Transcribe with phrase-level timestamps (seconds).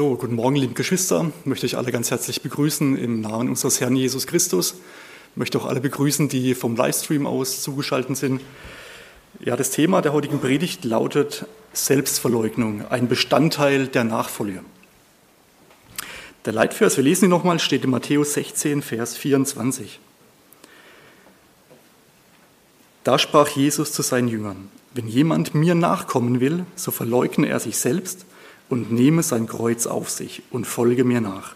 [0.00, 1.30] So, guten Morgen, liebe Geschwister.
[1.40, 4.76] Ich möchte euch alle ganz herzlich begrüßen im Namen unseres Herrn Jesus Christus.
[5.32, 8.40] Ich möchte auch alle begrüßen, die vom Livestream aus zugeschaltet sind.
[9.40, 11.44] Ja, das Thema der heutigen Predigt lautet
[11.74, 14.64] Selbstverleugnung, ein Bestandteil der Nachfolge.
[16.46, 20.00] Der Leitvers, wir lesen ihn nochmal, steht in Matthäus 16, Vers 24.
[23.04, 27.76] Da sprach Jesus zu seinen Jüngern, wenn jemand mir nachkommen will, so verleugne er sich
[27.76, 28.24] selbst
[28.70, 31.54] und nehme sein Kreuz auf sich und folge mir nach.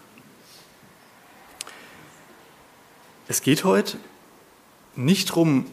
[3.27, 3.97] Es geht heute
[4.95, 5.65] nicht darum,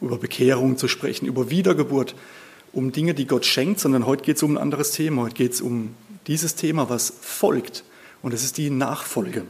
[0.00, 2.14] über Bekehrung zu sprechen, über Wiedergeburt,
[2.72, 5.22] um Dinge, die Gott schenkt, sondern heute geht es um ein anderes Thema.
[5.22, 5.94] Heute geht es um
[6.28, 7.84] dieses Thema, was folgt.
[8.22, 9.44] Und das ist die Nachfolge.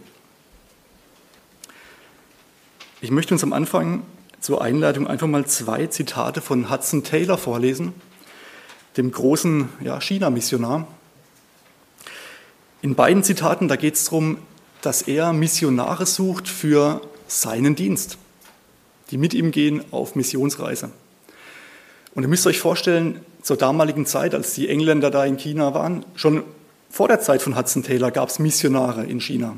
[3.03, 4.03] Ich möchte uns am Anfang
[4.41, 7.93] zur Einleitung einfach mal zwei Zitate von Hudson Taylor vorlesen
[8.97, 10.87] dem großen ja, China-Missionar.
[12.83, 14.39] In beiden Zitaten, da geht es darum,
[14.83, 18.19] dass er Missionare sucht für seinen Dienst,
[19.11, 20.91] die mit ihm gehen auf Missionsreise.
[22.15, 26.05] Und ihr müsst euch vorstellen, zur damaligen Zeit, als die Engländer da in China waren,
[26.15, 26.43] schon
[26.91, 29.57] vor der Zeit von Hudson Taylor gab es Missionare in China.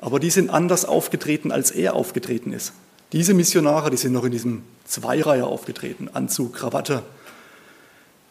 [0.00, 2.72] Aber die sind anders aufgetreten, als er aufgetreten ist.
[3.12, 7.02] Diese Missionare, die sind noch in diesem Zweireiher aufgetreten, Anzug, Krawatte,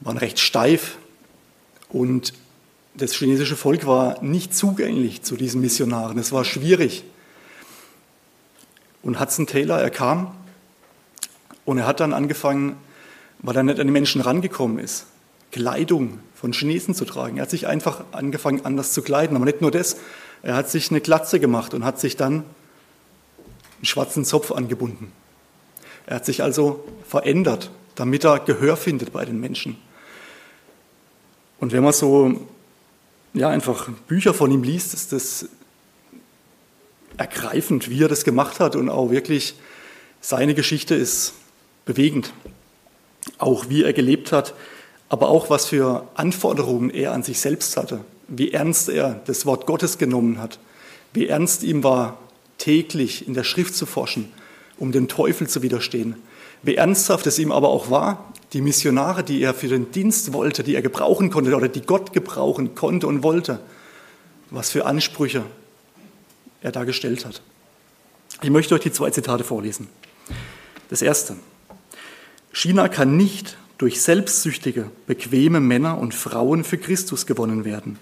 [0.03, 0.97] waren recht steif
[1.89, 2.33] und
[2.95, 6.17] das chinesische Volk war nicht zugänglich zu diesen Missionaren.
[6.17, 7.03] Es war schwierig.
[9.01, 10.35] Und Hudson Taylor, er kam
[11.65, 12.75] und er hat dann angefangen,
[13.39, 15.05] weil er nicht an die Menschen rangekommen ist,
[15.51, 17.37] Kleidung von Chinesen zu tragen.
[17.37, 19.35] Er hat sich einfach angefangen, anders zu kleiden.
[19.35, 19.97] Aber nicht nur das,
[20.41, 25.11] er hat sich eine Glatze gemacht und hat sich dann einen schwarzen Zopf angebunden.
[26.05, 29.77] Er hat sich also verändert, damit er Gehör findet bei den Menschen.
[31.63, 32.41] Und wenn man so
[33.33, 35.47] ja, einfach Bücher von ihm liest, ist das
[37.15, 39.55] ergreifend, wie er das gemacht hat und auch wirklich
[40.19, 41.31] seine Geschichte ist
[41.85, 42.33] bewegend.
[43.37, 44.55] Auch wie er gelebt hat,
[45.07, 49.65] aber auch was für Anforderungen er an sich selbst hatte, wie ernst er das Wort
[49.65, 50.59] Gottes genommen hat,
[51.13, 52.17] wie ernst ihm war,
[52.57, 54.33] täglich in der Schrift zu forschen,
[54.77, 56.17] um dem Teufel zu widerstehen,
[56.63, 60.63] wie ernsthaft es ihm aber auch war, die Missionare, die er für den Dienst wollte,
[60.63, 63.59] die er gebrauchen konnte oder die Gott gebrauchen konnte und wollte,
[64.49, 65.43] was für Ansprüche
[66.61, 67.41] er da gestellt hat.
[68.41, 69.87] Ich möchte euch die zwei Zitate vorlesen.
[70.89, 71.35] Das erste.
[72.51, 77.97] China kann nicht durch selbstsüchtige, bequeme Männer und Frauen für Christus gewonnen werden.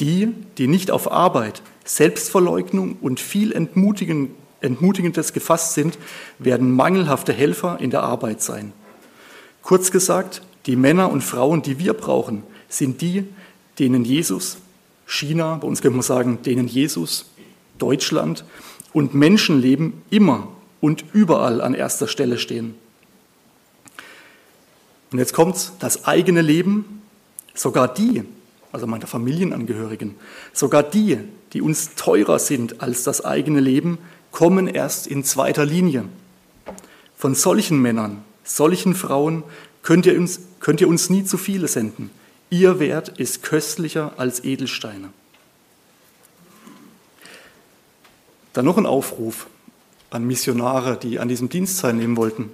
[0.00, 4.30] Die, die nicht auf Arbeit, Selbstverleugnung und viel Entmutigen
[4.62, 5.98] Entmutigendes gefasst sind,
[6.38, 8.72] werden mangelhafte Helfer in der Arbeit sein.
[9.62, 13.24] Kurz gesagt, die Männer und Frauen, die wir brauchen, sind die,
[13.78, 14.58] denen Jesus,
[15.06, 17.26] China, bei uns könnte man sagen, denen Jesus,
[17.78, 18.44] Deutschland
[18.92, 20.48] und Menschenleben immer
[20.80, 22.74] und überall an erster Stelle stehen.
[25.10, 27.02] Und jetzt kommt das eigene Leben,
[27.54, 28.24] sogar die,
[28.72, 30.14] also meine Familienangehörigen,
[30.52, 31.18] sogar die,
[31.52, 33.98] die uns teurer sind als das eigene Leben,
[34.32, 36.06] kommen erst in zweiter Linie.
[37.16, 39.44] Von solchen Männern, solchen Frauen
[39.82, 42.10] könnt ihr uns, könnt ihr uns nie zu viele senden.
[42.50, 45.10] Ihr Wert ist köstlicher als Edelsteine.
[48.52, 49.46] Dann noch ein Aufruf
[50.10, 52.50] an Missionare, die an diesem Dienst teilnehmen wollten.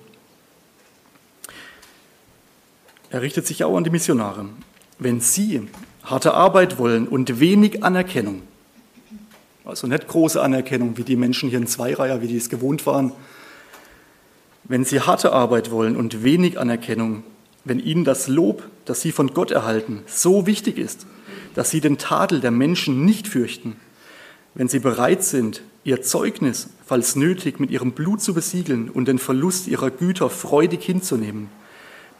[3.11, 4.47] Er richtet sich auch an die Missionare.
[4.99, 5.67] Wenn Sie
[6.05, 8.43] harte Arbeit wollen und wenig Anerkennung,
[9.69, 13.13] also nicht große Anerkennung, wie die Menschen hier in Zweireiher, wie die es gewohnt waren.
[14.65, 17.23] Wenn sie harte Arbeit wollen und wenig Anerkennung,
[17.65, 21.07] wenn ihnen das Lob, das sie von Gott erhalten, so wichtig ist,
[21.55, 23.77] dass sie den Tadel der Menschen nicht fürchten,
[24.55, 29.19] wenn sie bereit sind, ihr Zeugnis, falls nötig, mit ihrem Blut zu besiegeln und den
[29.19, 31.51] Verlust ihrer Güter freudig hinzunehmen,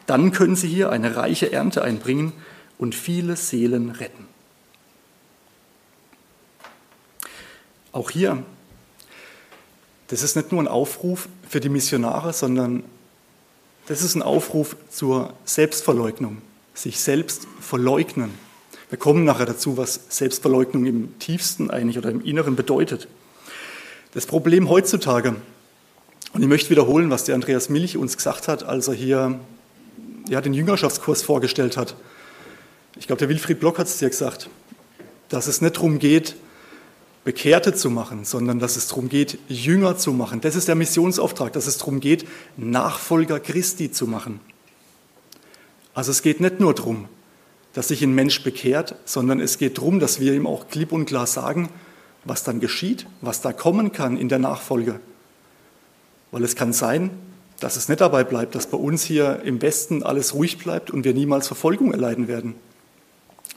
[0.05, 2.33] dann können sie hier eine reiche Ernte einbringen
[2.77, 4.27] und viele Seelen retten.
[7.91, 8.43] Auch hier,
[10.07, 12.83] das ist nicht nur ein Aufruf für die Missionare, sondern
[13.87, 16.41] das ist ein Aufruf zur Selbstverleugnung,
[16.75, 18.31] sich selbst verleugnen.
[18.89, 23.07] Wir kommen nachher dazu, was Selbstverleugnung im tiefsten eigentlich oder im Inneren bedeutet.
[24.13, 25.35] Das Problem heutzutage,
[26.33, 29.39] und ich möchte wiederholen, was der Andreas Milch uns gesagt hat, als er hier
[30.27, 31.95] ja, den Jüngerschaftskurs vorgestellt hat.
[32.97, 34.49] Ich glaube, der Wilfried Block hat es dir gesagt,
[35.29, 36.35] dass es nicht darum geht,
[37.29, 40.41] Bekehrte zu machen, sondern dass es darum geht, Jünger zu machen.
[40.41, 42.27] Das ist der Missionsauftrag, dass es darum geht,
[42.57, 44.39] Nachfolger Christi zu machen.
[45.93, 47.07] Also es geht nicht nur darum,
[47.73, 51.05] dass sich ein Mensch bekehrt, sondern es geht darum, dass wir ihm auch klipp und
[51.05, 51.69] klar sagen,
[52.25, 54.99] was dann geschieht, was da kommen kann in der Nachfolge.
[56.31, 57.11] Weil es kann sein,
[57.59, 61.03] dass es nicht dabei bleibt, dass bei uns hier im Westen alles ruhig bleibt und
[61.03, 62.55] wir niemals Verfolgung erleiden werden,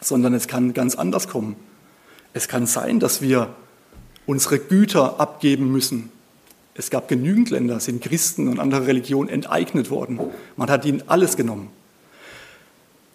[0.03, 1.57] sondern es kann ganz anders kommen.
[2.35, 3.55] Es kann sein, dass wir
[4.33, 6.11] unsere Güter abgeben müssen.
[6.75, 10.19] Es gab genügend Länder, sind Christen und andere Religionen enteignet worden.
[10.57, 11.69] Man hat ihnen alles genommen.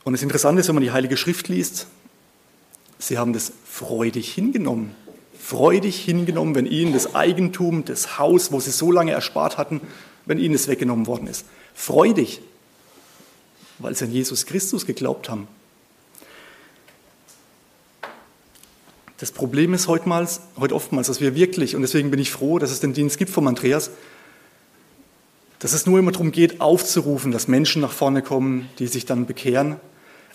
[0.03, 1.87] Und das Interessante ist, wenn man die Heilige Schrift liest,
[2.99, 4.91] sie haben das freudig hingenommen.
[5.39, 9.81] Freudig hingenommen, wenn ihnen das Eigentum, das Haus, wo sie so lange erspart hatten,
[10.27, 11.45] wenn ihnen es weggenommen worden ist.
[11.73, 12.41] Freudig,
[13.79, 15.47] weil sie an Jesus Christus geglaubt haben.
[19.17, 22.71] Das Problem ist heutmals, heute oftmals, dass wir wirklich, und deswegen bin ich froh, dass
[22.71, 23.89] es den Dienst gibt vom Andreas,
[25.59, 29.25] dass es nur immer darum geht, aufzurufen, dass Menschen nach vorne kommen, die sich dann
[29.25, 29.77] bekehren.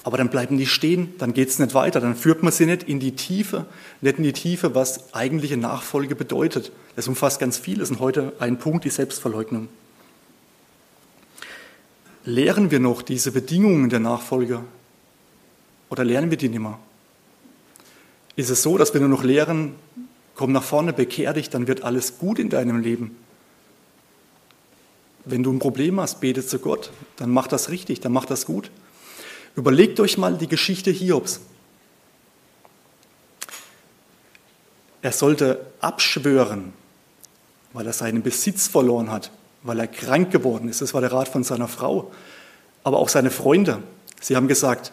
[0.04, 2.82] Aber dann bleiben die stehen, dann geht es nicht weiter, dann führt man sie nicht
[2.82, 3.66] in die Tiefe,
[4.00, 6.72] nicht in die Tiefe, was eigentliche Nachfolge bedeutet.
[6.96, 9.68] Das umfasst ganz viel, ist heute ein Punkt, die Selbstverleugnung.
[12.24, 14.64] Lehren wir noch diese Bedingungen der Nachfolge
[15.88, 16.80] oder lernen wir die nicht mehr?
[18.36, 19.74] Ist es so, dass wir nur noch lehren,
[20.34, 23.16] komm nach vorne, bekehr dich, dann wird alles gut in deinem Leben.
[25.24, 28.46] Wenn du ein Problem hast, bete zu Gott, dann mach das richtig, dann mach das
[28.46, 28.70] gut.
[29.54, 31.40] Überlegt euch mal die Geschichte Hiobs.
[35.02, 36.72] Er sollte abschwören,
[37.72, 39.30] weil er seinen Besitz verloren hat,
[39.62, 40.80] weil er krank geworden ist.
[40.80, 42.12] Das war der Rat von seiner Frau.
[42.84, 43.82] Aber auch seine Freunde.
[44.20, 44.92] Sie haben gesagt,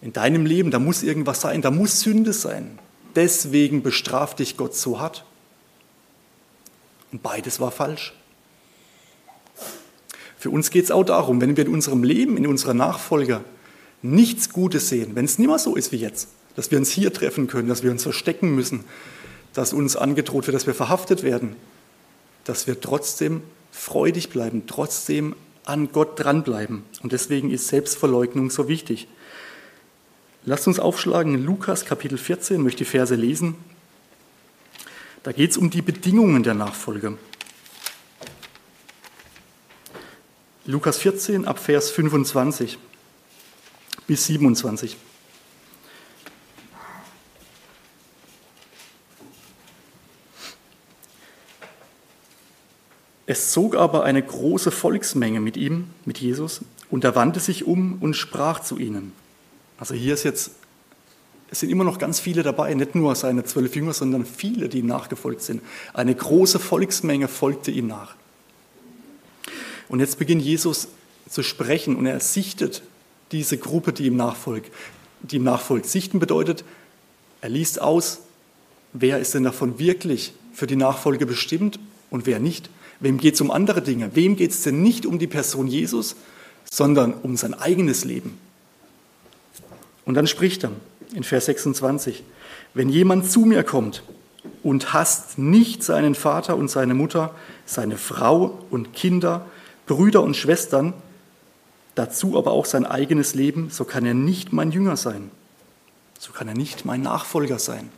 [0.00, 2.78] in deinem Leben, da muss irgendwas sein, da muss Sünde sein.
[3.14, 5.24] Deswegen bestraft dich Gott so hart.
[7.10, 8.14] Und beides war falsch.
[10.38, 13.40] Für uns geht es auch darum, wenn wir in unserem Leben, in unserer Nachfolge
[14.02, 17.12] nichts Gutes sehen, wenn es nicht mehr so ist wie jetzt, dass wir uns hier
[17.12, 18.84] treffen können, dass wir uns verstecken müssen,
[19.52, 21.56] dass uns angedroht wird, dass wir verhaftet werden,
[22.44, 23.42] dass wir trotzdem
[23.72, 25.34] freudig bleiben, trotzdem
[25.64, 26.84] an Gott dranbleiben.
[27.02, 29.08] Und deswegen ist Selbstverleugnung so wichtig.
[30.48, 33.54] Lasst uns aufschlagen in Lukas Kapitel 14, möchte die Verse lesen.
[35.22, 37.18] Da geht es um die Bedingungen der Nachfolge.
[40.64, 42.78] Lukas 14 ab Vers 25
[44.06, 44.96] bis 27.
[53.26, 57.98] Es zog aber eine große Volksmenge mit ihm, mit Jesus, und er wandte sich um
[58.00, 59.12] und sprach zu ihnen.
[59.78, 60.50] Also hier ist jetzt,
[61.50, 64.80] es sind immer noch ganz viele dabei, nicht nur seine zwölf Jünger, sondern viele, die
[64.80, 65.62] ihm nachgefolgt sind.
[65.94, 68.14] Eine große Volksmenge folgte ihm nach.
[69.88, 70.88] Und jetzt beginnt Jesus
[71.28, 72.82] zu sprechen und er sichtet
[73.32, 74.72] diese Gruppe, die ihm nachfolgt.
[75.22, 75.86] Die ihm nachfolgt.
[75.86, 76.64] Sichten bedeutet,
[77.40, 78.20] er liest aus,
[78.92, 81.78] wer ist denn davon wirklich für die Nachfolge bestimmt
[82.10, 82.68] und wer nicht.
[83.00, 84.10] Wem geht es um andere Dinge?
[84.14, 86.16] Wem geht es denn nicht um die Person Jesus,
[86.70, 88.38] sondern um sein eigenes Leben?
[90.08, 90.70] Und dann spricht er
[91.12, 92.24] in Vers 26,
[92.72, 94.02] wenn jemand zu mir kommt
[94.62, 97.34] und hasst nicht seinen Vater und seine Mutter,
[97.66, 99.44] seine Frau und Kinder,
[99.86, 100.94] Brüder und Schwestern,
[101.94, 105.30] dazu aber auch sein eigenes Leben, so kann er nicht mein Jünger sein.
[106.18, 107.90] So kann er nicht mein Nachfolger sein.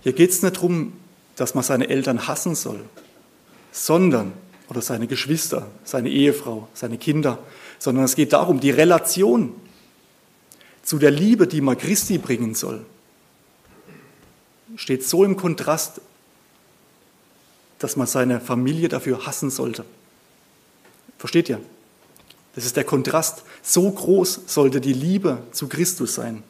[0.00, 0.94] Hier geht es nicht darum,
[1.36, 2.80] dass man seine Eltern hassen soll,
[3.70, 4.32] sondern,
[4.68, 7.38] oder seine Geschwister, seine Ehefrau, seine Kinder,
[7.78, 9.54] sondern es geht darum, die Relation
[10.84, 12.84] zu der Liebe, die man Christi bringen soll,
[14.76, 16.00] steht so im Kontrast,
[17.78, 19.84] dass man seine Familie dafür hassen sollte.
[21.18, 21.60] Versteht ihr?
[22.54, 23.42] Das ist der Kontrast.
[23.62, 26.42] So groß sollte die Liebe zu Christus sein.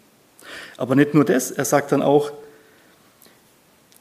[0.77, 2.33] Aber nicht nur das, er sagt dann auch,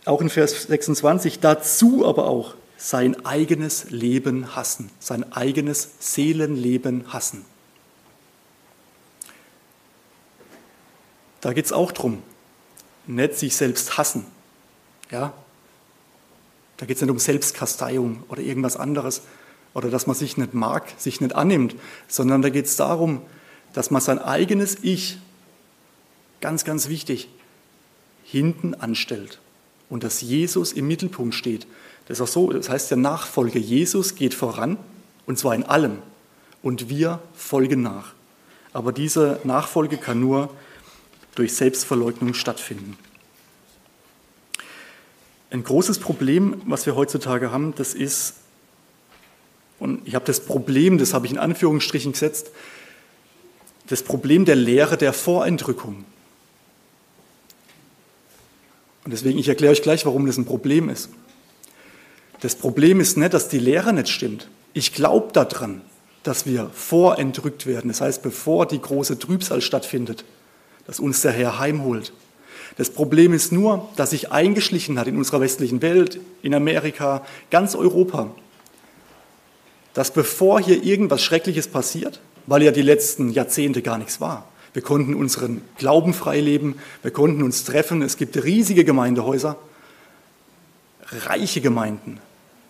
[0.06, 7.46] auch in Vers 26, dazu aber auch sein eigenes Leben hassen, sein eigenes Seelenleben hassen.
[11.43, 12.23] Da geht es auch darum,
[13.05, 14.25] nicht sich selbst hassen.
[15.12, 15.33] Ja?
[16.77, 19.23] Da geht es nicht um Selbstkasteiung oder irgendwas anderes
[19.73, 21.75] oder dass man sich nicht mag, sich nicht annimmt,
[22.07, 23.21] sondern da geht es darum,
[23.73, 25.17] dass man sein eigenes Ich,
[26.39, 27.27] ganz, ganz wichtig,
[28.23, 29.41] hinten anstellt
[29.89, 31.67] und dass Jesus im Mittelpunkt steht.
[32.07, 34.77] Das ist auch so, das heißt, der Nachfolge Jesus geht voran
[35.25, 35.97] und zwar in allem
[36.62, 38.13] und wir folgen nach.
[38.71, 40.50] Aber diese Nachfolge kann nur
[41.36, 42.98] durch Selbstverleugnung stattfinden.
[45.50, 48.36] Ein großes Problem, was wir heutzutage haben, das ist,
[49.80, 52.52] und ich habe das Problem, das habe ich in Anführungsstrichen gesetzt,
[53.88, 56.06] das Problem der Lehre der Vorentrückung.
[59.04, 61.10] Und deswegen, ich erkläre euch gleich, warum das ein Problem ist.
[62.40, 64.50] Das Problem ist nicht, dass die Lehre nicht stimmt.
[64.74, 65.82] Ich glaube daran,
[66.24, 67.90] dass wir vorentrückt werden.
[67.90, 70.24] Das heißt, bevor die große Trübsal stattfindet,
[70.88, 72.13] dass uns der Herr heimholt.
[72.78, 77.75] Das Problem ist nur, dass sich eingeschlichen hat in unserer westlichen Welt, in Amerika, ganz
[77.75, 78.32] Europa,
[79.94, 84.82] dass bevor hier irgendwas Schreckliches passiert, weil ja die letzten Jahrzehnte gar nichts war, wir
[84.82, 89.56] konnten unseren Glauben freileben, wir konnten uns treffen, es gibt riesige Gemeindehäuser,
[91.12, 92.20] reiche Gemeinden,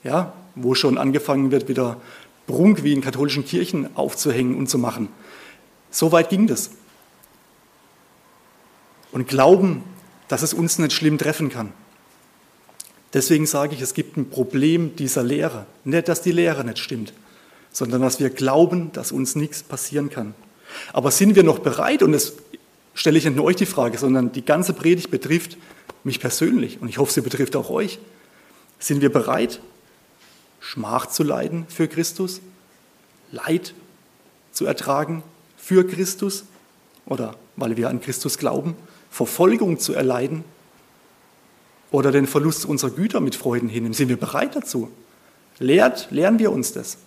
[0.03, 1.97] ja, wo schon angefangen wird, wieder
[2.45, 5.07] Prunk wie in katholischen Kirchen aufzuhängen und zu machen.
[5.91, 6.71] So weit ging das.
[9.13, 9.83] Und glauben,
[10.27, 11.71] dass es uns nicht schlimm treffen kann.
[13.13, 15.67] Deswegen sage ich, es gibt ein Problem dieser Lehre.
[15.83, 17.13] Nicht, dass die Lehre nicht stimmt,
[17.71, 20.33] sondern dass wir glauben, dass uns nichts passieren kann.
[20.91, 22.33] Aber sind wir noch bereit, und das
[22.95, 25.57] stelle ich nicht nur euch die Frage, sondern die ganze Predigt betrifft
[26.03, 27.99] mich persönlich und ich hoffe, sie betrifft auch euch.
[28.79, 29.61] Sind wir bereit,
[30.59, 32.41] Schmach zu leiden für Christus,
[33.31, 33.73] Leid
[34.51, 35.23] zu ertragen
[35.57, 36.45] für Christus
[37.05, 38.75] oder weil wir an Christus glauben,
[39.13, 40.43] Verfolgung zu erleiden
[41.91, 43.93] oder den Verlust unserer Güter mit Freuden hinnehmen?
[43.93, 44.89] Sind wir bereit dazu?
[45.59, 46.97] Lehrt, lernen wir uns das.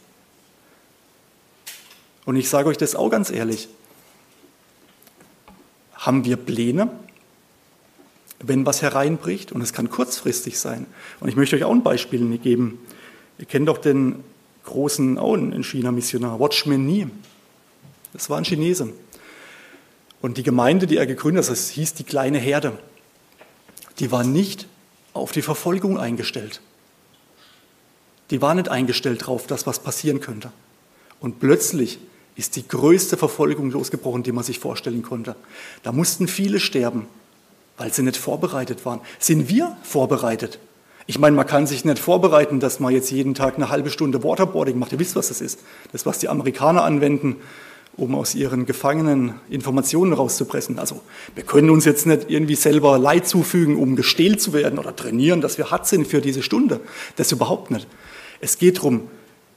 [2.25, 3.69] Und ich sage euch das auch ganz ehrlich.
[5.95, 6.93] Haben wir Pläne,
[8.39, 9.51] wenn was hereinbricht?
[9.51, 10.87] Und es kann kurzfristig sein.
[11.19, 12.79] Und ich möchte euch auch ein Beispiel geben.
[13.41, 14.23] Ihr kennt doch den
[14.65, 17.09] großen, auch in China Missionar, Watchman Nee.
[18.13, 18.93] Das war ein Chinese.
[20.27, 22.73] Und die Gemeinde, die er gegründet hat, das hieß die kleine Herde,
[24.01, 24.67] die war nicht
[25.13, 26.61] auf die Verfolgung eingestellt.
[28.33, 30.51] Die war nicht eingestellt darauf, dass was passieren könnte.
[31.21, 32.01] Und plötzlich
[32.35, 35.37] ist die größte Verfolgung losgebrochen, die man sich vorstellen konnte.
[35.85, 37.07] Da mussten viele sterben,
[37.77, 39.03] weil sie nicht vorbereitet waren.
[39.21, 40.59] Sind wir vorbereitet?
[41.07, 44.25] Ich meine, man kann sich nicht vorbereiten, dass man jetzt jeden Tag eine halbe Stunde
[44.25, 44.91] Waterboarding macht.
[44.91, 45.61] Ihr wisst, was das ist.
[45.93, 47.37] Das, was die Amerikaner anwenden,
[47.97, 50.79] um aus ihren Gefangenen Informationen rauszupressen.
[50.79, 51.01] Also
[51.35, 55.41] wir können uns jetzt nicht irgendwie selber Leid zufügen, um gestählt zu werden oder trainieren,
[55.41, 56.81] dass wir hart sind für diese Stunde.
[57.17, 57.87] Das überhaupt nicht.
[58.41, 59.09] Es geht darum,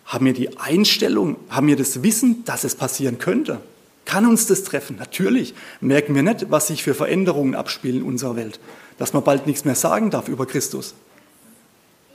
[0.06, 3.60] haben wir die Einstellung, haben wir das Wissen, dass es passieren könnte?
[4.06, 4.96] Kann uns das treffen?
[4.98, 5.54] Natürlich.
[5.82, 8.60] Merken wir nicht, was sich für Veränderungen abspielen in unserer Welt.
[8.98, 10.96] Dass man bald nichts mehr sagen darf über Christus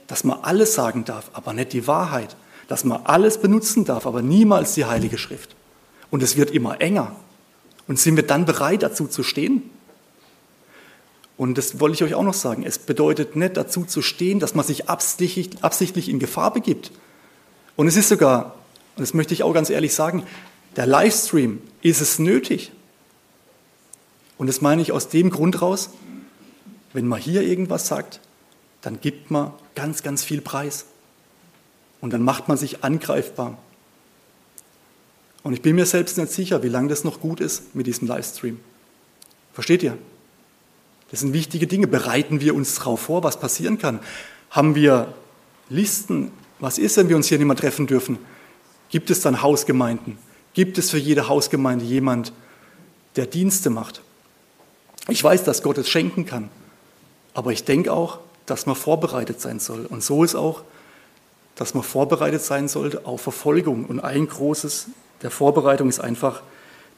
[0.07, 2.35] dass man alles sagen darf, aber nicht die Wahrheit,
[2.67, 5.54] dass man alles benutzen darf, aber niemals die Heilige Schrift.
[6.15, 7.13] Und es wird immer enger.
[7.89, 9.69] Und sind wir dann bereit, dazu zu stehen?
[11.35, 12.63] Und das wollte ich euch auch noch sagen.
[12.63, 16.93] Es bedeutet nicht dazu zu stehen, dass man sich absichtlich, absichtlich in Gefahr begibt.
[17.75, 18.55] Und es ist sogar,
[18.95, 20.23] und das möchte ich auch ganz ehrlich sagen,
[20.77, 22.71] der Livestream ist es nötig.
[24.37, 25.89] Und das meine ich aus dem Grund raus,
[26.93, 28.21] wenn man hier irgendwas sagt,
[28.79, 30.85] dann gibt man ganz, ganz viel Preis.
[31.99, 33.57] Und dann macht man sich angreifbar.
[35.45, 38.07] Und ich bin mir selbst nicht sicher, wie lange das noch gut ist mit diesem
[38.07, 38.59] Livestream.
[39.53, 39.95] Versteht ihr?
[41.11, 41.85] Das sind wichtige Dinge.
[41.85, 43.99] Bereiten wir uns darauf vor, was passieren kann?
[44.49, 45.13] Haben wir
[45.69, 46.31] Listen?
[46.57, 48.17] Was ist, wenn wir uns hier nicht mehr treffen dürfen?
[48.89, 50.17] Gibt es dann Hausgemeinden?
[50.55, 52.33] Gibt es für jede Hausgemeinde jemand,
[53.15, 54.01] der Dienste macht?
[55.09, 56.49] Ich weiß, dass Gott es schenken kann.
[57.35, 59.85] Aber ich denke auch, dass man vorbereitet sein soll.
[59.85, 60.63] Und so ist auch,
[61.53, 63.85] dass man vorbereitet sein sollte auf Verfolgung.
[63.85, 64.87] Und ein großes
[65.21, 66.41] der Vorbereitung ist einfach,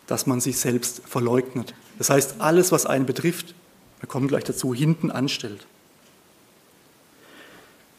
[0.07, 1.73] dass man sich selbst verleugnet.
[1.97, 3.53] Das heißt, alles, was einen betrifft,
[3.99, 5.65] wir kommen gleich dazu, hinten anstellt.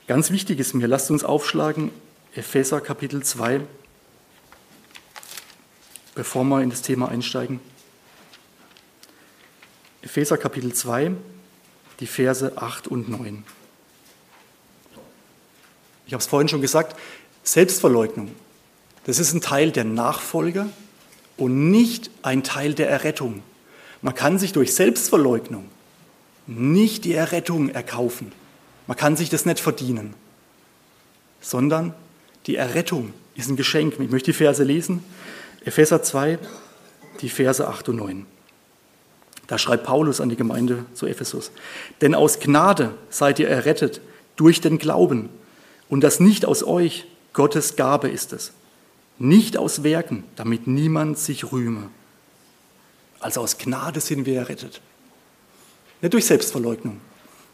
[0.07, 1.91] Ganz wichtig ist mir, lasst uns aufschlagen,
[2.35, 3.61] Epheser Kapitel 2,
[6.15, 7.61] bevor wir in das Thema einsteigen.
[10.01, 11.13] Epheser Kapitel 2,
[12.01, 13.45] die Verse 8 und 9.
[16.07, 16.99] Ich habe es vorhin schon gesagt,
[17.43, 18.35] Selbstverleugnung,
[19.09, 20.67] das ist ein Teil der Nachfolge
[21.39, 23.43] und nicht ein Teil der Errettung.
[24.03, 25.65] Man kann sich durch Selbstverleugnung
[26.47, 28.33] nicht die Errettung erkaufen.
[28.87, 30.13] Man kann sich das nicht verdienen,
[31.41, 31.95] sondern
[32.45, 33.95] die Errettung ist ein Geschenk.
[33.99, 35.03] Ich möchte die Verse lesen.
[35.65, 36.39] Epheser 2,
[37.23, 38.27] die Verse 8 und 9.
[39.47, 41.51] Da schreibt Paulus an die Gemeinde zu Ephesus.
[42.03, 44.03] Denn aus Gnade seid ihr errettet
[44.37, 45.31] durch den Glauben.
[45.89, 48.53] Und das nicht aus euch, Gottes Gabe ist es
[49.19, 51.91] nicht aus Werken, damit niemand sich rühme.
[53.21, 54.81] Also aus Gnade sind wir errettet.
[56.01, 57.01] Nicht durch Selbstverleugnung.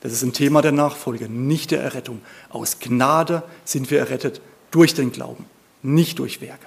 [0.01, 2.21] Das ist ein Thema der Nachfolge, nicht der Errettung.
[2.51, 5.47] Aus Gnade sind wir errettet durch den Glauben,
[5.83, 6.67] nicht durch Werke.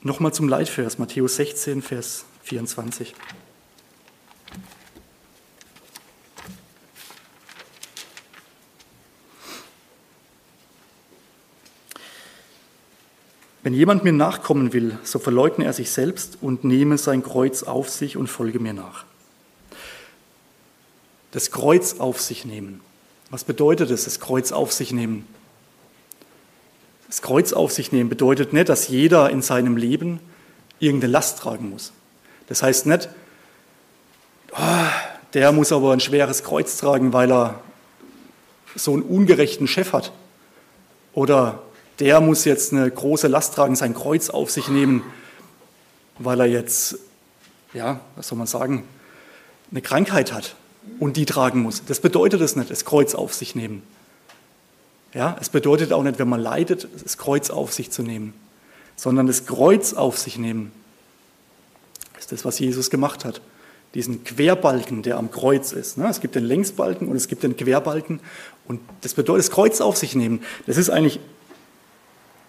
[0.00, 3.14] Nochmal zum Leitvers, Matthäus 16, Vers 24.
[13.66, 17.90] Wenn jemand mir nachkommen will, so verleugne er sich selbst und nehme sein Kreuz auf
[17.90, 19.04] sich und folge mir nach.
[21.32, 22.80] Das Kreuz auf sich nehmen.
[23.30, 25.26] Was bedeutet es, das Kreuz auf sich nehmen?
[27.08, 30.20] Das Kreuz auf sich nehmen bedeutet nicht, dass jeder in seinem Leben
[30.78, 31.92] irgendeine Last tragen muss.
[32.46, 33.08] Das heißt nicht,
[34.52, 34.86] oh,
[35.34, 37.60] der muss aber ein schweres Kreuz tragen, weil er
[38.76, 40.12] so einen ungerechten Chef hat.
[41.14, 41.65] Oder
[41.98, 45.02] der muss jetzt eine große Last tragen, sein Kreuz auf sich nehmen,
[46.18, 46.98] weil er jetzt,
[47.72, 48.84] ja, was soll man sagen,
[49.70, 50.56] eine Krankheit hat
[51.00, 51.84] und die tragen muss.
[51.84, 53.82] Das bedeutet es nicht, das Kreuz auf sich nehmen.
[55.14, 58.34] Ja, es bedeutet auch nicht, wenn man leidet, das Kreuz auf sich zu nehmen,
[58.96, 60.72] sondern das Kreuz auf sich nehmen.
[62.18, 63.40] Ist das, was Jesus gemacht hat.
[63.94, 65.96] Diesen Querbalken, der am Kreuz ist.
[65.96, 66.06] Ne?
[66.08, 68.20] Es gibt den Längsbalken und es gibt den Querbalken.
[68.68, 70.42] Und das bedeutet, das Kreuz auf sich nehmen.
[70.66, 71.20] Das ist eigentlich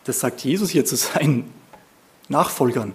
[0.08, 1.52] das sagt Jesus hier zu seinen
[2.30, 2.94] Nachfolgern.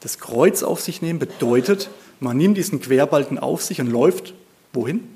[0.00, 1.88] Das Kreuz auf sich nehmen bedeutet,
[2.20, 4.34] man nimmt diesen Querbalken auf sich und läuft
[4.74, 5.08] wohin?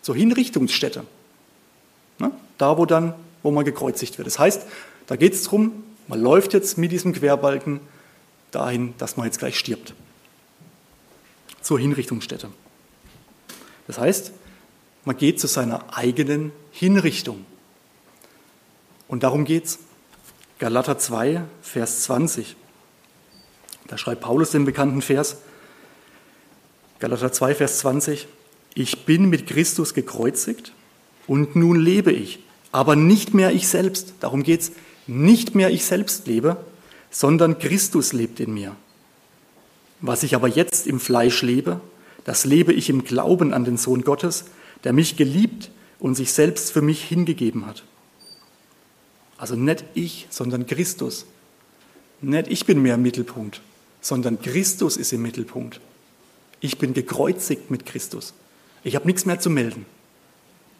[0.00, 1.04] Zur Hinrichtungsstätte.
[2.20, 2.30] Ne?
[2.56, 4.26] Da, wo dann, wo man gekreuzigt wird.
[4.26, 4.62] Das heißt,
[5.08, 7.80] da geht es darum, man läuft jetzt mit diesem Querbalken
[8.52, 9.94] dahin, dass man jetzt gleich stirbt.
[11.60, 12.48] Zur Hinrichtungsstätte.
[13.88, 14.32] Das heißt,
[15.04, 17.44] man geht zu seiner eigenen Hinrichtung.
[19.12, 19.78] Und darum geht's.
[20.58, 22.56] Galater 2, Vers 20.
[23.86, 25.36] Da schreibt Paulus den bekannten Vers.
[26.98, 28.26] Galater 2, Vers 20.
[28.72, 30.72] Ich bin mit Christus gekreuzigt
[31.26, 34.14] und nun lebe ich, aber nicht mehr ich selbst.
[34.20, 34.72] Darum geht's.
[35.06, 36.56] Nicht mehr ich selbst lebe,
[37.10, 38.74] sondern Christus lebt in mir.
[40.00, 41.82] Was ich aber jetzt im Fleisch lebe,
[42.24, 44.46] das lebe ich im Glauben an den Sohn Gottes,
[44.84, 47.84] der mich geliebt und sich selbst für mich hingegeben hat.
[49.42, 51.26] Also nicht ich, sondern Christus.
[52.20, 53.60] Nicht ich bin mehr im Mittelpunkt,
[54.00, 55.80] sondern Christus ist im Mittelpunkt.
[56.60, 58.34] Ich bin gekreuzigt mit Christus.
[58.84, 59.84] Ich habe nichts mehr zu melden.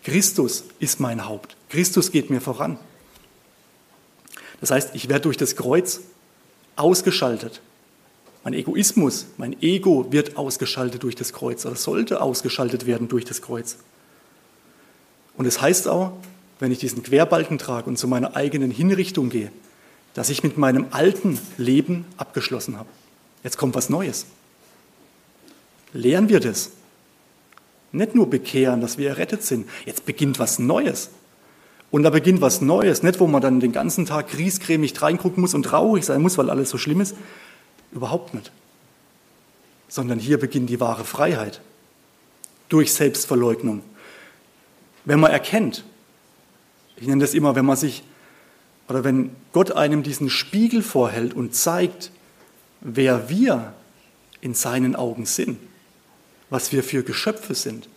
[0.05, 1.57] Christus ist mein Haupt.
[1.70, 2.79] Christus geht mir voran.
[4.61, 5.98] Das heißt, ich werde durch das Kreuz
[6.77, 7.61] ausgeschaltet.
[8.44, 13.42] Mein Egoismus, mein Ego wird ausgeschaltet durch das Kreuz oder sollte ausgeschaltet werden durch das
[13.42, 13.79] Kreuz.
[15.37, 16.12] Und es das heißt auch,
[16.62, 19.51] wenn ich diesen Querbalken trage und zu meiner eigenen Hinrichtung gehe,
[20.14, 22.88] dass ich mit meinem alten Leben abgeschlossen habe.
[23.42, 24.27] Jetzt kommt was Neues.
[25.92, 26.70] Lernen wir das.
[27.90, 29.68] Nicht nur bekehren, dass wir errettet sind.
[29.87, 31.11] Jetzt beginnt was Neues.
[31.90, 33.03] Und da beginnt was Neues.
[33.03, 36.48] Nicht, wo man dann den ganzen Tag griesgrämig reingucken muss und traurig sein muss, weil
[36.48, 37.16] alles so schlimm ist.
[37.90, 38.53] Überhaupt nicht.
[39.88, 41.61] Sondern hier beginnt die wahre Freiheit.
[42.68, 43.83] Durch Selbstverleugnung.
[45.05, 45.83] Wenn man erkennt,
[47.03, 48.05] ich nenne das immer, wenn man sich
[48.88, 52.12] oder wenn Gott einem diesen Spiegel vorhält und zeigt,
[52.81, 53.73] wer wir
[54.41, 55.59] in seinen Augen sind,
[56.49, 57.88] was wir für Geschöpfe sind,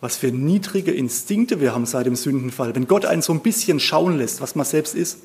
[0.00, 2.74] was für niedrige Instinkte wir haben seit dem Sündenfall.
[2.74, 5.18] Wenn Gott einen so ein bisschen schauen lässt, was man selbst ist,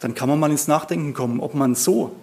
[0.00, 2.16] dann kann man mal ins Nachdenken kommen, ob man so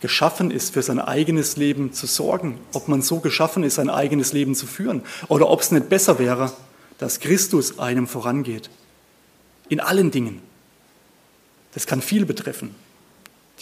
[0.00, 4.32] geschaffen ist, für sein eigenes Leben zu sorgen, ob man so geschaffen ist, sein eigenes
[4.32, 6.50] Leben zu führen, oder ob es nicht besser wäre,
[6.98, 8.70] dass Christus einem vorangeht.
[9.68, 10.42] In allen Dingen.
[11.72, 12.74] Das kann viel betreffen.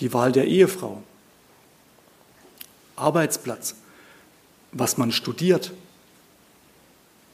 [0.01, 1.03] Die Wahl der Ehefrau,
[2.97, 3.75] Arbeitsplatz,
[4.73, 5.73] was man studiert.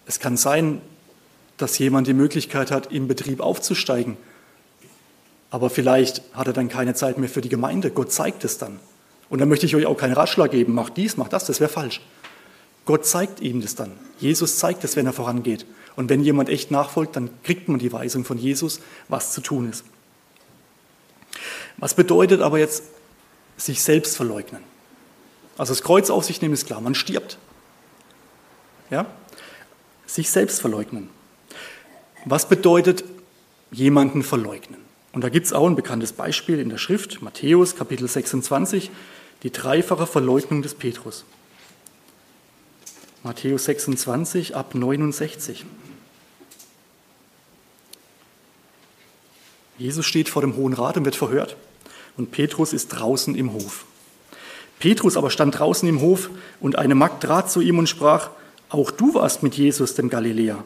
[0.07, 0.81] Es kann sein,
[1.57, 4.17] dass jemand die Möglichkeit hat, im Betrieb aufzusteigen.
[5.51, 7.91] Aber vielleicht hat er dann keine Zeit mehr für die Gemeinde.
[7.91, 8.81] Gott zeigt es dann.
[9.29, 11.71] Und dann möchte ich euch auch keinen Ratschlag geben, mach dies, mach das, das wäre
[11.71, 12.01] falsch.
[12.85, 13.93] Gott zeigt ihm das dann.
[14.19, 15.67] Jesus zeigt es, wenn er vorangeht.
[15.95, 19.69] Und wenn jemand echt nachfolgt, dann kriegt man die Weisung von Jesus, was zu tun
[19.69, 19.85] ist.
[21.77, 22.85] Was bedeutet aber jetzt
[23.57, 24.63] sich selbst verleugnen?
[25.59, 27.39] Also das Kreuz auf sich nehmen ist klar, man stirbt.
[28.91, 29.07] Ja?
[30.07, 31.09] Sich selbst verleugnen.
[32.25, 33.05] Was bedeutet
[33.71, 34.81] jemanden verleugnen?
[35.13, 38.91] Und da gibt es auch ein bekanntes Beispiel in der Schrift, Matthäus Kapitel 26,
[39.43, 41.25] die dreifache Verleugnung des Petrus.
[43.25, 45.65] Matthäus 26 ab 69.
[49.79, 51.57] Jesus steht vor dem Hohen Rat und wird verhört.
[52.17, 53.85] Und Petrus ist draußen im Hof.
[54.81, 56.31] Petrus aber stand draußen im Hof
[56.61, 58.31] und eine Magd trat zu ihm und sprach,
[58.71, 60.65] auch du warst mit Jesus, dem Galiläer.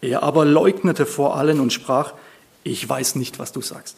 [0.00, 2.14] Er aber leugnete vor allen und sprach,
[2.64, 3.96] ich weiß nicht, was du sagst.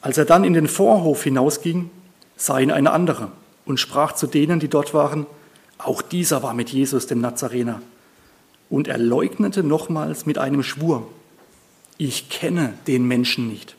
[0.00, 1.88] Als er dann in den Vorhof hinausging,
[2.36, 3.30] sah ihn eine andere
[3.64, 5.26] und sprach zu denen, die dort waren,
[5.84, 7.82] auch dieser war mit Jesus, dem Nazarener.
[8.68, 11.08] Und er leugnete nochmals mit einem Schwur,
[11.98, 13.76] ich kenne den Menschen nicht.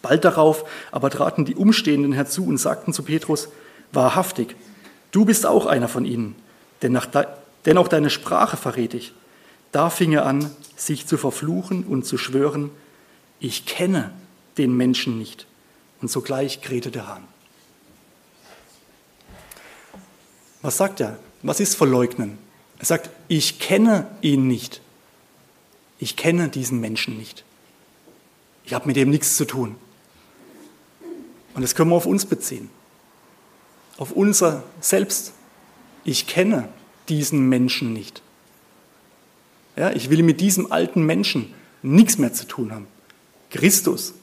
[0.00, 3.48] Bald darauf aber traten die Umstehenden herzu und sagten zu Petrus,
[3.92, 4.56] wahrhaftig,
[5.10, 6.34] du bist auch einer von ihnen,
[6.80, 7.26] denn, de
[7.66, 9.12] denn auch deine Sprache verrät dich.
[9.70, 12.70] Da fing er an, sich zu verfluchen und zu schwören,
[13.38, 14.10] ich kenne
[14.58, 15.46] den Menschen nicht.
[16.00, 17.24] Und sogleich krähte der Hahn.
[20.62, 21.18] Was sagt er?
[21.42, 22.38] Was ist verleugnen?
[22.78, 24.80] Er sagt, ich kenne ihn nicht.
[25.98, 27.44] Ich kenne diesen Menschen nicht.
[28.64, 29.76] Ich habe mit dem nichts zu tun.
[31.54, 32.70] Und das können wir auf uns beziehen.
[33.98, 35.32] Auf unser Selbst.
[36.04, 36.68] Ich kenne
[37.08, 38.22] diesen Menschen nicht.
[39.76, 42.86] Ja, ich will mit diesem alten Menschen nichts mehr zu tun haben.
[43.50, 44.14] Christus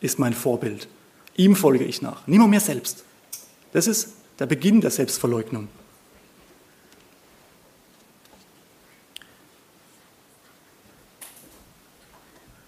[0.00, 0.88] ist mein Vorbild.
[1.36, 2.26] Ihm folge ich nach.
[2.26, 3.04] Niemand mehr selbst.
[3.72, 5.68] Das ist der Beginn der Selbstverleugnung.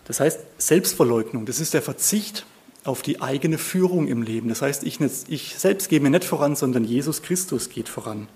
[0.06, 2.46] Das heißt, Selbstverleugnung, das ist der Verzicht
[2.84, 4.48] auf die eigene Führung im Leben.
[4.50, 8.28] Das heißt, ich, nicht, ich selbst gehe mir nicht voran, sondern Jesus Christus geht voran.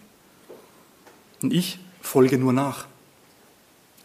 [1.43, 2.87] Und ich folge nur nach.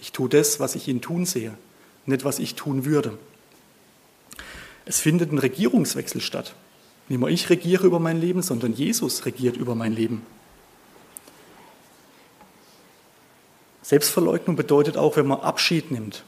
[0.02, 1.58] Ich tue das, was ich ihn tun sehe,
[2.06, 3.18] nicht was ich tun würde.
[4.86, 6.56] Es findet ein Regierungswechsel statt.
[7.14, 10.24] Nicht mehr ich regiere über mein Leben, sondern Jesus regiert über mein Leben.
[13.84, 16.24] Selbstverleugnung bedeutet auch, wenn man Abschied nimmt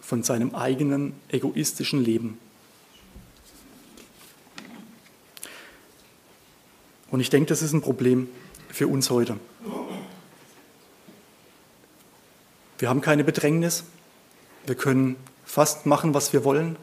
[0.00, 2.38] von seinem eigenen egoistischen Leben.
[7.10, 8.26] Und ich denke, das ist ein Problem
[8.70, 9.36] für uns heute.
[12.78, 13.84] Wir haben keine Bedrängnis.
[14.64, 16.78] Wir können fast machen, was wir wollen.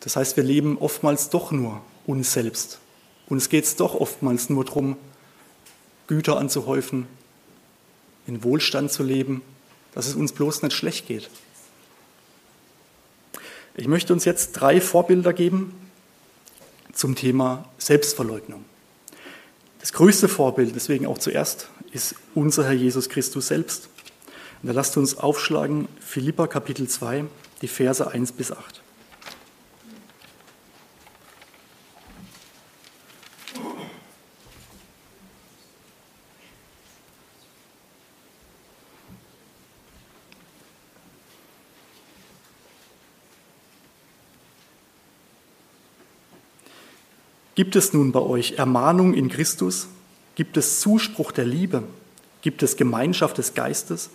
[0.00, 2.78] Das heißt, wir leben oftmals doch nur uns selbst.
[3.28, 4.96] Uns geht es doch oftmals nur darum,
[6.06, 7.06] Güter anzuhäufen,
[8.26, 9.42] in Wohlstand zu leben,
[9.94, 11.28] dass es uns bloß nicht schlecht geht.
[13.74, 15.74] Ich möchte uns jetzt drei Vorbilder geben
[16.92, 18.64] zum Thema Selbstverleugnung.
[19.80, 23.88] Das größte Vorbild, deswegen auch zuerst, ist unser Herr Jesus Christus selbst.
[24.62, 27.24] Und da lasst uns aufschlagen, Philippa Kapitel 2,
[27.62, 28.82] die Verse 1 bis 8.
[47.58, 49.88] Gibt es nun bei euch Ermahnung in Christus?
[50.36, 51.82] Gibt es Zuspruch der Liebe?
[52.40, 54.10] Gibt es Gemeinschaft des Geistes?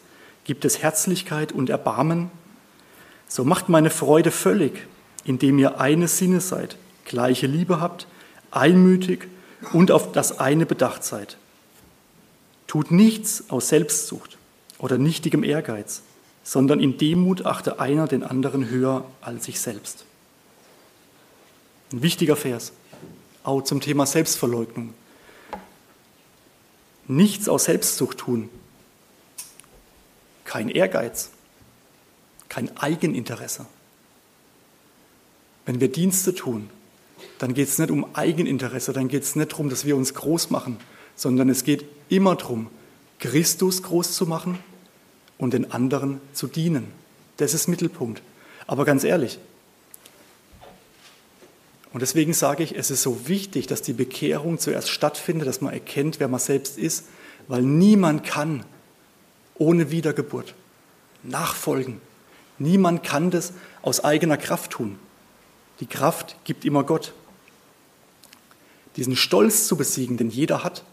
[0.46, 2.32] Gibt es Herzlichkeit und Erbarmen?
[3.28, 4.88] So macht meine Freude völlig,
[5.26, 8.08] indem ihr eines Sinne seid, gleiche Liebe habt,
[8.50, 9.28] einmütig
[9.74, 11.36] und auf das eine bedacht seid.
[12.68, 14.38] Tut nichts aus Selbstsucht
[14.78, 16.02] oder nichtigem Ehrgeiz,
[16.46, 20.06] sondern in Demut achte einer den anderen höher als sich selbst.
[21.92, 22.72] Ein wichtiger Vers
[23.44, 24.94] auch zum Thema Selbstverleugnung.
[27.08, 28.50] Nichts aus Selbstsucht tun,
[30.46, 31.32] kein Ehrgeiz,
[32.48, 33.66] kein Eigeninteresse.
[35.66, 36.70] Wenn wir Dienste tun,
[37.40, 40.50] dann geht es nicht um Eigeninteresse, dann geht es nicht darum, dass wir uns groß
[40.50, 40.78] machen,
[41.16, 42.70] sondern es geht immer darum,
[43.20, 44.60] Christus groß zu machen
[45.38, 46.92] und den anderen zu dienen.
[47.38, 48.22] Das ist Mittelpunkt.
[48.68, 49.40] Aber ganz ehrlich,
[51.94, 55.74] und deswegen sage ich, es ist so wichtig, dass die Bekehrung zuerst stattfindet, dass man
[55.74, 57.06] erkennt, wer man selbst ist,
[57.48, 58.66] weil niemand kann
[59.56, 60.56] ohne Wiedergeburt
[61.22, 62.02] nachfolgen.
[62.58, 63.54] Niemand kann das
[63.84, 64.98] aus eigener Kraft tun.
[65.80, 67.14] Die Kraft gibt immer Gott.
[68.96, 70.84] Diesen Stolz zu besiegen, den jeder hat,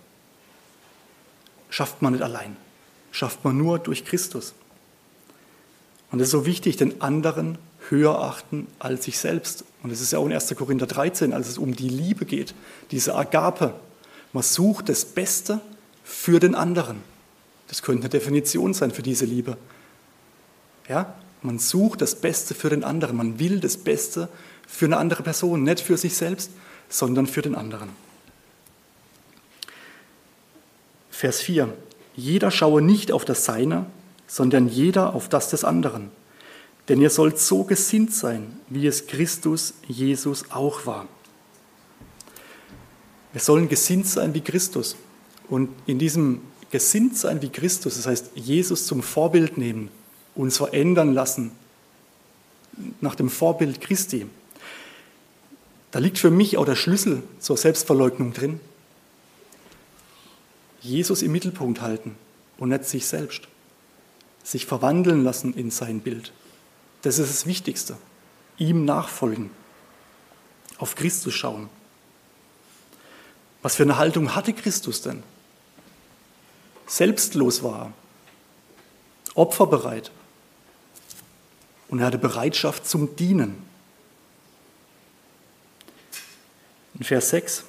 [1.70, 2.56] schafft man nicht allein.
[3.10, 4.54] Schafft man nur durch Christus.
[6.10, 7.58] Und es ist so wichtig, den anderen
[7.90, 9.64] höher achten als sich selbst.
[9.82, 10.54] Und es ist ja auch in 1.
[10.56, 12.54] Korinther 13, als es um die Liebe geht,
[12.90, 13.74] diese Agape.
[14.32, 15.60] Man sucht das Beste
[16.04, 17.02] für den anderen.
[17.68, 19.56] Das könnte eine Definition sein für diese Liebe.
[20.88, 21.14] Ja?
[21.42, 23.16] Man sucht das Beste für den anderen.
[23.16, 24.28] Man will das Beste
[24.66, 26.50] für eine andere Person, nicht für sich selbst,
[26.88, 27.88] sondern für den anderen.
[31.10, 31.72] Vers 4.
[32.16, 33.86] Jeder schaue nicht auf das Seine,
[34.26, 36.10] sondern jeder auf das des anderen.
[36.88, 41.06] Denn ihr sollt so gesinnt sein, wie es Christus Jesus auch war.
[43.32, 44.96] Wir sollen gesinnt sein wie Christus.
[45.48, 46.40] Und in diesem
[46.70, 49.90] gesinnt sein wie Christus, das heißt Jesus zum Vorbild nehmen,
[50.34, 51.52] uns verändern lassen,
[53.00, 54.26] nach dem Vorbild Christi.
[55.90, 58.60] Da liegt für mich auch der Schlüssel zur Selbstverleugnung drin.
[60.80, 62.14] Jesus im Mittelpunkt halten
[62.58, 63.48] und nicht sich selbst.
[64.42, 66.32] Sich verwandeln lassen in sein Bild.
[67.02, 67.96] Das ist das Wichtigste.
[68.58, 69.50] Ihm nachfolgen.
[70.78, 71.68] Auf Christus schauen.
[73.62, 75.22] Was für eine Haltung hatte Christus denn?
[76.86, 77.92] Selbstlos war er.
[79.34, 80.10] Opferbereit.
[81.88, 83.62] Und er hatte Bereitschaft zum Dienen.
[86.94, 87.64] In Vers 6,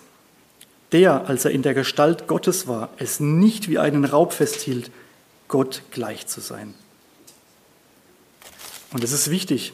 [0.92, 4.92] der, als er in der Gestalt Gottes war, es nicht wie einen Raub festhielt,
[5.48, 6.74] Gott gleich zu sein.
[8.94, 9.74] Und es ist wichtig,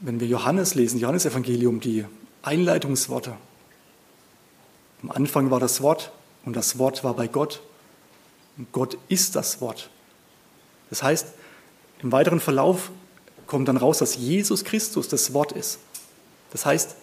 [0.00, 2.04] wenn wir Johannes lesen, Johannes Evangelium, die
[2.42, 3.36] Einleitungsworte.
[5.02, 6.12] Am Anfang war das Wort
[6.44, 7.60] und das Wort war bei Gott
[8.56, 9.90] und Gott ist das Wort.
[10.90, 11.28] Das heißt,
[12.02, 12.90] im weiteren Verlauf
[13.46, 15.78] kommt dann raus, dass Jesus Christus das Wort ist.
[16.50, 16.96] Das heißt,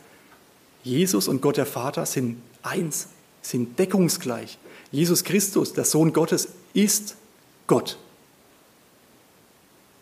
[0.84, 3.08] Jesus und Gott der Vater sind eins,
[3.42, 4.58] sind deckungsgleich.
[4.92, 7.16] Jesus Christus, der Sohn Gottes, ist
[7.68, 7.98] Gott.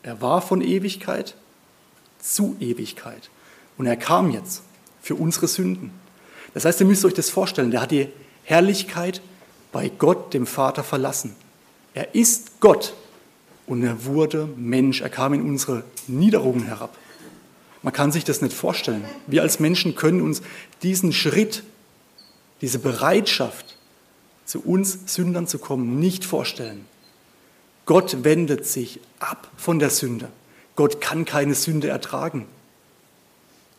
[0.03, 1.35] Er war von Ewigkeit
[2.19, 3.29] zu Ewigkeit.
[3.77, 4.63] Und er kam jetzt
[5.01, 5.91] für unsere Sünden.
[6.53, 8.09] Das heißt, ihr müsst euch das vorstellen, der hat die
[8.43, 9.21] Herrlichkeit
[9.71, 11.35] bei Gott, dem Vater, verlassen.
[11.93, 12.93] Er ist Gott
[13.65, 15.01] und er wurde Mensch.
[15.01, 16.97] Er kam in unsere Niederungen herab.
[17.81, 19.03] Man kann sich das nicht vorstellen.
[19.27, 20.41] Wir als Menschen können uns
[20.83, 21.63] diesen Schritt,
[22.61, 23.77] diese Bereitschaft,
[24.45, 26.85] zu uns Sündern zu kommen, nicht vorstellen.
[27.85, 30.29] Gott wendet sich ab von der Sünde.
[30.75, 32.47] Gott kann keine Sünde ertragen.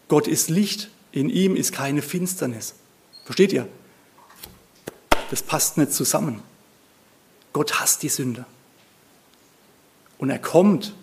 [0.08, 2.74] Gott ist Licht, in ihm ist keine Finsternis.
[3.24, 3.66] Versteht ihr?
[5.30, 6.42] Das passt nicht zusammen.
[7.52, 8.44] Gott hasst die Sünde.
[10.18, 10.94] Und er kommt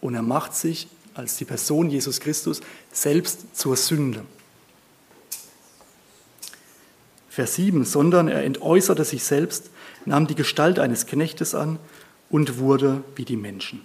[0.00, 2.60] und er macht sich als die Person Jesus Christus
[2.92, 4.24] selbst zur Sünde.
[7.28, 9.70] Vers 7, sondern er entäußerte sich selbst,
[10.04, 11.78] nahm die Gestalt eines Knechtes an
[12.30, 13.82] und wurde wie die Menschen.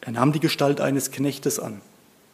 [0.00, 1.82] Er nahm die Gestalt eines Knechtes an.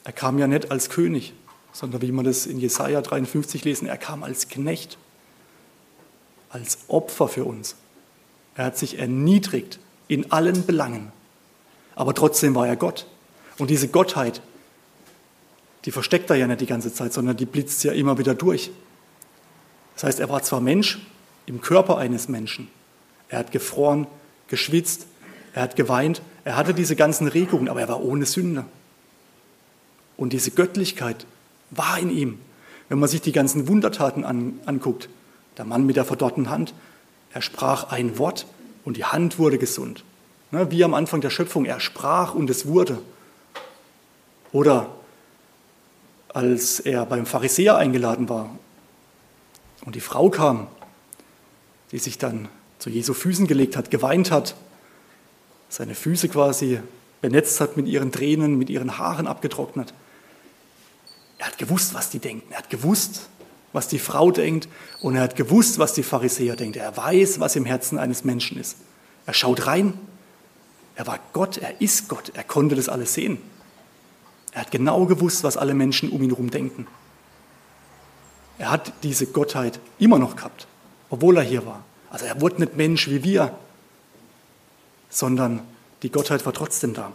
[0.05, 1.33] Er kam ja nicht als König,
[1.73, 4.99] sondern wie wir das in Jesaja 53 lesen, er kam als Knecht,
[6.49, 7.77] als Opfer für uns.
[8.55, 11.13] Er hat sich erniedrigt in allen Belangen
[11.97, 13.07] aber trotzdem war er Gott.
[13.59, 14.43] Und diese Gottheit,
[15.87, 18.71] die versteckt er ja nicht die ganze Zeit, sondern die blitzt ja immer wieder durch.
[19.95, 20.99] Das heißt, er war zwar Mensch
[21.47, 22.69] im Körper eines Menschen.
[23.29, 24.07] Er hat gefroren,
[24.49, 25.07] geschwitzt,
[25.53, 28.65] er hat geweint, er hatte diese ganzen Regungen, aber er war ohne Sünde.
[30.17, 31.27] Und diese Göttlichkeit
[31.71, 32.39] war in ihm.
[32.89, 35.09] Wenn man sich die ganzen Wundertaten an, anguckt,
[35.59, 36.75] der Mann mit der verdorrten Hand,
[37.33, 38.47] er sprach ein Wort
[38.85, 40.05] und die Hand wurde gesund.
[40.53, 42.99] Ne, wie am Anfang der Schöpfung, er sprach und es wurde.
[44.53, 44.89] Oder
[46.29, 48.51] als er beim Pharisäer eingeladen war
[49.85, 50.69] und die Frau kam,
[51.91, 54.55] die sich dann zu Jesu Füßen gelegt hat, geweint hat,
[55.69, 56.81] seine Füße quasi
[57.21, 59.95] benetzt hat mit ihren Tränen, mit ihren Haaren abgetrocknet.
[61.39, 62.53] Er hat gewusst, was die denken.
[62.53, 63.29] Er hat gewusst,
[63.73, 64.69] was die Frau denkt
[65.01, 66.79] und er hat gewusst, was die Pharisäer denken.
[66.79, 68.77] Er weiß, was im Herzen eines Menschen ist.
[69.27, 69.95] Er schaut rein
[70.97, 73.39] er war Gott, er ist Gott, er konnte das alles sehen.
[74.53, 76.87] Er hat genau gewusst, was alle Menschen um ihn herum denken.
[78.59, 80.67] Er hat diese Gottheit immer noch gehabt,
[81.11, 81.85] obwohl er hier war.
[82.11, 83.57] Also er wurde nicht Mensch wie wir,
[85.11, 85.61] sondern
[86.03, 87.13] die Gottheit war trotzdem da.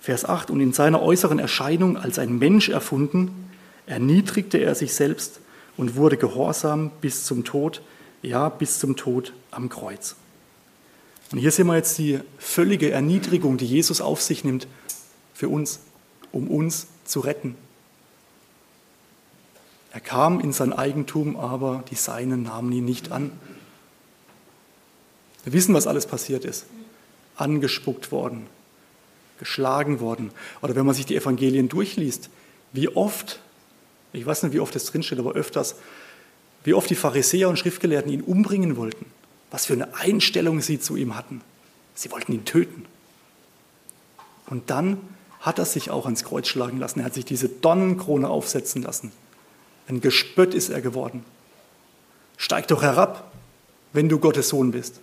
[0.00, 3.50] Vers 8, und in seiner äußeren Erscheinung als ein Mensch erfunden,
[3.86, 5.40] erniedrigte er sich selbst
[5.76, 7.82] und wurde gehorsam bis zum Tod,
[8.22, 10.16] ja bis zum Tod am Kreuz.
[11.30, 14.66] Und hier sehen wir jetzt die völlige Erniedrigung, die Jesus auf sich nimmt
[15.34, 15.80] für uns,
[16.32, 17.54] um uns zu retten.
[19.90, 23.32] Er kam in sein Eigentum, aber die Seinen nahmen ihn nicht an.
[25.44, 26.66] Wir wissen, was alles passiert ist.
[27.36, 28.46] Angespuckt worden,
[29.38, 30.30] geschlagen worden.
[30.60, 32.28] Oder wenn man sich die Evangelien durchliest,
[32.72, 33.40] wie oft,
[34.12, 35.76] ich weiß nicht, wie oft das drinsteht, aber öfters,
[36.64, 39.06] wie oft die Pharisäer und Schriftgelehrten ihn umbringen wollten
[39.50, 41.40] was für eine Einstellung sie zu ihm hatten.
[41.94, 42.84] Sie wollten ihn töten.
[44.46, 44.98] Und dann
[45.40, 47.00] hat er sich auch ans Kreuz schlagen lassen.
[47.00, 49.12] Er hat sich diese Dornenkrone aufsetzen lassen.
[49.88, 51.24] Ein Gespött ist er geworden.
[52.36, 53.32] Steig doch herab,
[53.92, 55.00] wenn du Gottes Sohn bist.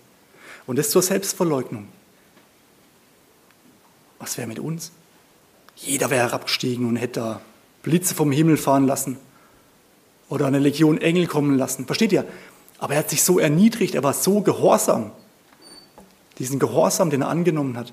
[0.66, 1.88] Und das zur Selbstverleugnung.
[4.18, 4.92] Was wäre mit uns?
[5.74, 7.40] Jeder wäre herabgestiegen und hätte da
[7.82, 9.18] Blitze vom Himmel fahren lassen
[10.28, 11.86] oder eine Legion Engel kommen lassen.
[11.86, 12.24] Versteht ihr?
[12.78, 15.12] Aber er hat sich so erniedrigt, er war so gehorsam.
[16.38, 17.92] diesen Gehorsam, den er angenommen hat,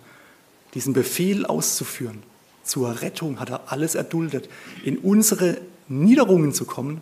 [0.74, 2.24] diesen Befehl auszuführen.
[2.64, 4.50] Zur Rettung hat er alles erduldet,
[4.84, 7.02] in unsere Niederungen zu kommen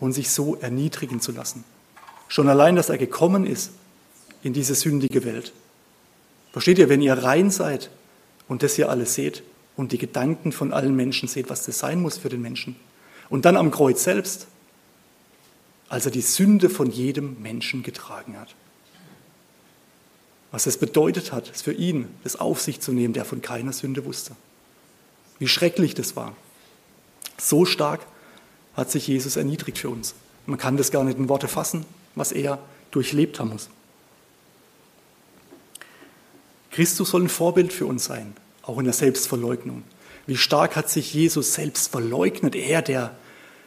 [0.00, 1.64] und sich so erniedrigen zu lassen.
[2.28, 3.72] Schon allein, dass er gekommen ist
[4.42, 5.52] in diese sündige Welt.
[6.52, 7.90] Versteht ihr, wenn ihr rein seid
[8.46, 9.42] und das hier alles seht
[9.76, 12.76] und die Gedanken von allen Menschen seht, was das sein muss für den Menschen.
[13.28, 14.46] Und dann am Kreuz selbst,
[15.88, 18.54] als er die Sünde von jedem Menschen getragen hat.
[20.50, 23.72] Was es bedeutet hat, es für ihn, das auf sich zu nehmen, der von keiner
[23.72, 24.34] Sünde wusste.
[25.38, 26.34] Wie schrecklich das war.
[27.40, 28.00] So stark
[28.74, 30.14] hat sich Jesus erniedrigt für uns.
[30.46, 32.58] Man kann das gar nicht in Worte fassen, was er
[32.90, 33.68] durchlebt haben muss.
[36.70, 39.82] Christus soll ein Vorbild für uns sein, auch in der Selbstverleugnung.
[40.26, 43.16] Wie stark hat sich Jesus selbst verleugnet, er, der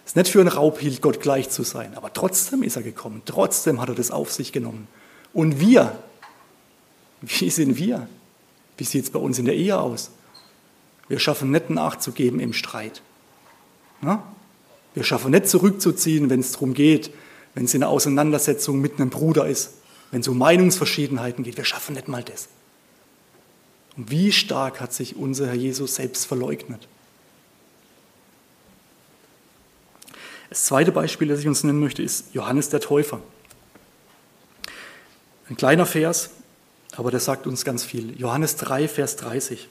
[0.05, 1.95] es nicht für einen Raub hielt, Gott gleich zu sein.
[1.95, 4.87] Aber trotzdem ist er gekommen, trotzdem hat er das auf sich genommen.
[5.33, 5.97] Und wir,
[7.21, 8.07] wie sind wir?
[8.77, 10.11] Wie sieht es bei uns in der Ehe aus?
[11.07, 13.01] Wir schaffen nicht nachzugeben im Streit.
[14.01, 14.23] Na?
[14.93, 17.11] Wir schaffen nicht zurückzuziehen, wenn es darum geht,
[17.53, 19.75] wenn es in einer Auseinandersetzung mit einem Bruder ist,
[20.11, 21.57] wenn es um Meinungsverschiedenheiten geht.
[21.57, 22.49] Wir schaffen nicht mal das.
[23.95, 26.87] Und wie stark hat sich unser Herr Jesus selbst verleugnet?
[30.49, 33.21] Das zweite Beispiel, das ich uns nennen möchte, ist Johannes der Täufer.
[35.49, 36.31] Ein kleiner Vers,
[36.97, 38.19] aber der sagt uns ganz viel.
[38.19, 39.69] Johannes 3, Vers 30.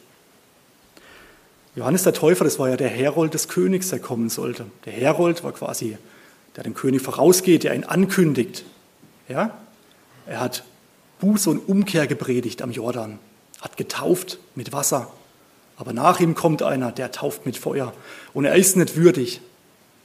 [1.77, 4.67] Johannes der Täufer, das war ja der Herold des Königs, der kommen sollte.
[4.85, 5.99] Der Herold war quasi,
[6.57, 8.65] der dem König vorausgeht, der ihn ankündigt.
[9.29, 9.59] Ja?
[10.27, 10.65] Er hat
[11.21, 13.19] Buße und Umkehr gepredigt am Jordan
[13.61, 15.11] hat getauft mit Wasser.
[15.77, 17.93] Aber nach ihm kommt einer, der tauft mit Feuer.
[18.35, 19.41] Und er ist nicht würdig,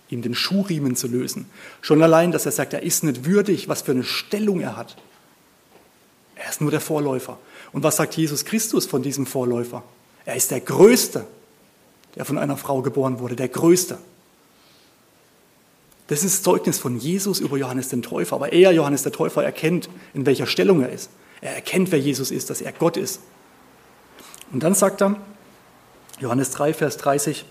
[0.09, 1.49] ihm den Schuhriemen zu lösen.
[1.81, 4.95] Schon allein, dass er sagt, er ist nicht würdig, was für eine Stellung er hat.
[6.35, 7.39] Er ist nur der Vorläufer.
[7.71, 9.83] Und was sagt Jesus Christus von diesem Vorläufer?
[10.25, 11.25] Er ist der Größte,
[12.15, 13.97] der von einer Frau geboren wurde, der Größte.
[16.07, 18.35] Das ist Zeugnis von Jesus über Johannes den Täufer.
[18.35, 21.09] Aber er, Johannes der Täufer, erkennt, in welcher Stellung er ist.
[21.41, 23.19] Er erkennt, wer Jesus ist, dass er Gott ist.
[24.51, 25.15] Und dann sagt er,
[26.19, 27.45] Johannes 3, Vers 30,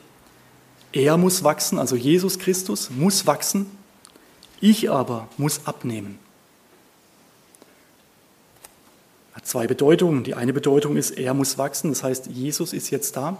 [0.93, 3.67] er muss wachsen, also Jesus Christus muss wachsen,
[4.61, 6.19] ich aber muss abnehmen.
[9.35, 10.23] Hat zwei Bedeutungen.
[10.23, 13.37] Die eine Bedeutung ist, er muss wachsen, das heißt, Jesus ist jetzt da.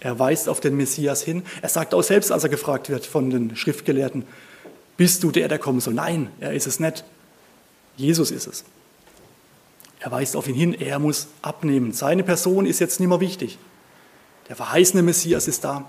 [0.00, 1.42] Er weist auf den Messias hin.
[1.62, 4.24] Er sagt auch selbst, als er gefragt wird von den Schriftgelehrten,
[4.96, 5.94] bist du der, der kommen soll?
[5.94, 7.04] Nein, er ist es nicht.
[7.96, 8.64] Jesus ist es.
[10.00, 11.92] Er weist auf ihn hin, er muss abnehmen.
[11.92, 13.58] Seine Person ist jetzt nicht mehr wichtig.
[14.48, 15.84] Der verheißene Messias ist da.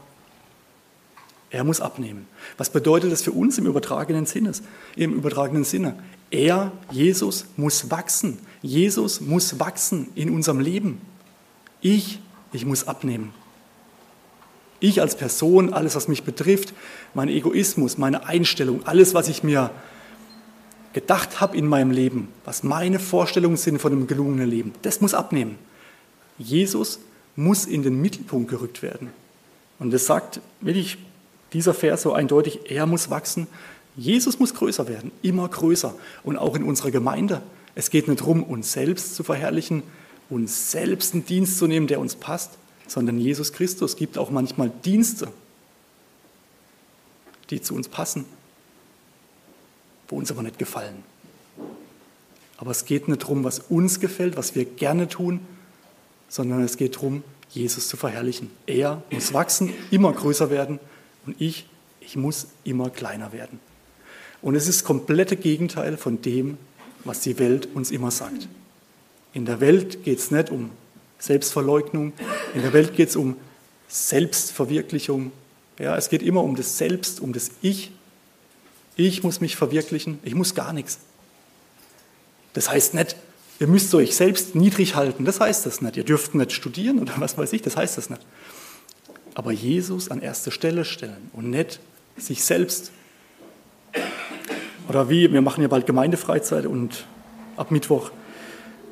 [1.50, 2.28] Er muss abnehmen.
[2.58, 4.52] Was bedeutet das für uns im übertragenen Sinne?
[4.96, 5.96] Im übertragenen Sinne.
[6.30, 8.40] Er, Jesus, muss wachsen.
[8.62, 11.02] Jesus muss wachsen in unserem Leben.
[11.82, 12.20] Ich,
[12.54, 13.34] ich muss abnehmen.
[14.82, 16.74] Ich als Person, alles, was mich betrifft,
[17.14, 19.72] mein Egoismus, meine Einstellung, alles, was ich mir
[20.92, 25.14] gedacht habe in meinem Leben, was meine Vorstellungen sind von einem gelungenen Leben, das muss
[25.14, 25.58] abnehmen.
[26.38, 27.00] Jesus
[27.36, 29.10] muss in den Mittelpunkt gerückt werden.
[29.80, 30.98] Und das sagt wirklich
[31.54, 33.48] dieser Vers so eindeutig, er muss wachsen,
[33.96, 35.94] Jesus muss größer werden, immer größer.
[36.24, 37.42] Und auch in unserer Gemeinde.
[37.76, 39.84] Es geht nicht darum, uns selbst zu verherrlichen,
[40.30, 42.52] uns selbst einen Dienst zu nehmen, der uns passt,
[42.92, 45.30] sondern Jesus Christus gibt auch manchmal Dienste,
[47.50, 48.26] die zu uns passen
[50.12, 51.04] wo uns aber nicht gefallen.
[52.58, 55.40] Aber es geht nicht darum, was uns gefällt, was wir gerne tun,
[56.28, 58.52] sondern es geht darum, Jesus zu verherrlichen.
[58.68, 60.80] Er muss wachsen, immer größer werden
[61.26, 61.66] und ich,
[62.02, 63.60] ich muss immer kleiner werden.
[64.42, 66.58] Und es ist das komplette Gegenteil von dem,
[67.04, 68.48] was die Welt uns immer sagt.
[69.34, 70.72] In der Welt geht es nicht um
[71.22, 72.12] Selbstverleugnung,
[72.54, 73.38] in der Welt geht es um
[73.88, 75.32] Selbstverwirklichung.
[75.80, 77.92] Ja, es geht immer um das Selbst, um das Ich
[78.96, 81.00] ich muss mich verwirklichen, ich muss gar nichts.
[82.54, 83.16] Das heißt nicht,
[83.60, 85.98] ihr müsst euch selbst niedrig halten, das heißt das nicht.
[85.98, 88.22] Ihr dürft nicht studieren oder was weiß ich, das heißt das nicht.
[89.34, 91.80] Aber Jesus an erste Stelle stellen und nicht
[92.18, 92.92] sich selbst.
[94.90, 97.06] Oder wie, wir machen ja bald Gemeindefreizeit und
[97.56, 98.12] ab Mittwoch,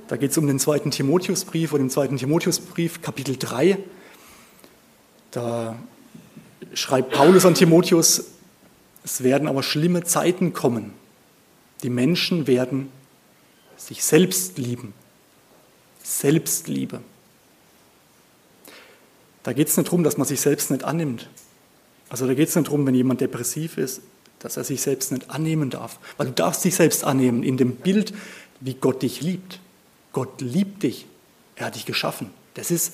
[0.10, 3.78] da geht es um den zweiten Timotheusbrief und im zweiten Timotheusbrief, Kapitel 3,
[5.30, 5.78] da
[6.74, 8.26] schreibt Paulus an Timotheus,
[9.04, 10.94] es werden aber schlimme Zeiten kommen.
[11.84, 12.90] Die Menschen werden
[13.78, 14.94] sich selbst lieben.
[16.02, 17.02] Selbstliebe.
[19.44, 21.30] Da geht es nicht darum, dass man sich selbst nicht annimmt.
[22.10, 24.02] Also da geht es nicht darum, wenn jemand depressiv ist,
[24.40, 26.00] dass er sich selbst nicht annehmen darf.
[26.18, 28.12] Weil du darfst dich selbst annehmen in dem Bild,
[28.60, 29.60] wie Gott dich liebt.
[30.14, 31.06] Gott liebt dich.
[31.56, 32.32] Er hat dich geschaffen.
[32.54, 32.94] Das ist,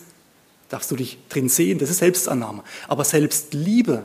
[0.69, 2.63] darfst du dich drin sehen, das ist Selbstannahme.
[2.87, 4.03] Aber Selbstliebe,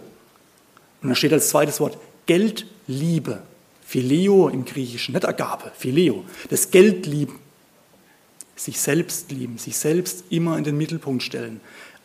[1.02, 3.42] und da steht als zweites Wort Geldliebe.
[3.84, 6.24] Phileo im Griechischen, nicht Agape, Phileo.
[6.48, 7.40] Das Geldlieben.
[8.54, 11.60] Sich selbst lieben, sich selbst immer in den Mittelpunkt stellen.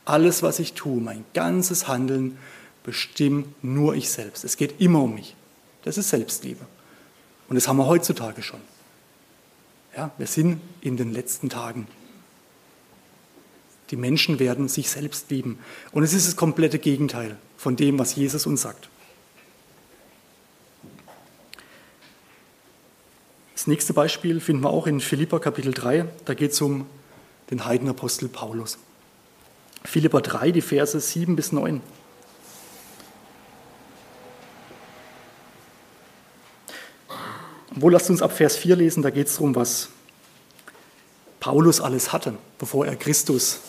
[0.05, 2.37] Alles, was ich tue, mein ganzes Handeln,
[2.83, 4.45] bestimme nur ich selbst.
[4.45, 5.35] Es geht immer um mich.
[5.83, 6.65] Das ist Selbstliebe.
[7.49, 8.61] Und das haben wir heutzutage schon.
[9.95, 11.87] Ja, wir sind in den letzten Tagen.
[13.91, 15.59] Die Menschen werden sich selbst lieben.
[15.91, 18.89] Und es ist das komplette Gegenteil von dem, was Jesus uns sagt.
[23.53, 26.05] Das nächste Beispiel finden wir auch in Philippa Kapitel 3.
[26.25, 26.87] Da geht es um
[27.49, 28.77] den Heidenapostel Paulus.
[29.85, 31.81] Philippa 3, die Verse 7 bis 9.
[37.75, 39.89] Wo lasst uns ab Vers 4 lesen, da geht es darum, was
[41.41, 43.59] Paulus alles hatte, bevor er Christus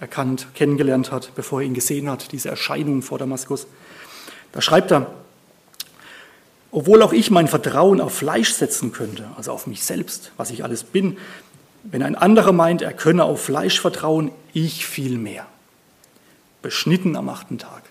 [0.00, 3.66] erkannt, kennengelernt hat, bevor er ihn gesehen hat, diese Erscheinung vor Damaskus.
[4.52, 5.10] Da schreibt er,
[6.70, 10.62] obwohl auch ich mein Vertrauen auf Fleisch setzen könnte, also auf mich selbst, was ich
[10.62, 11.16] alles bin,
[11.84, 15.46] wenn ein anderer meint, er könne auf Fleisch vertrauen, ich viel mehr.
[16.60, 17.84] Beschnitten am achten Tag,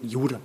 [0.00, 0.40] Jude,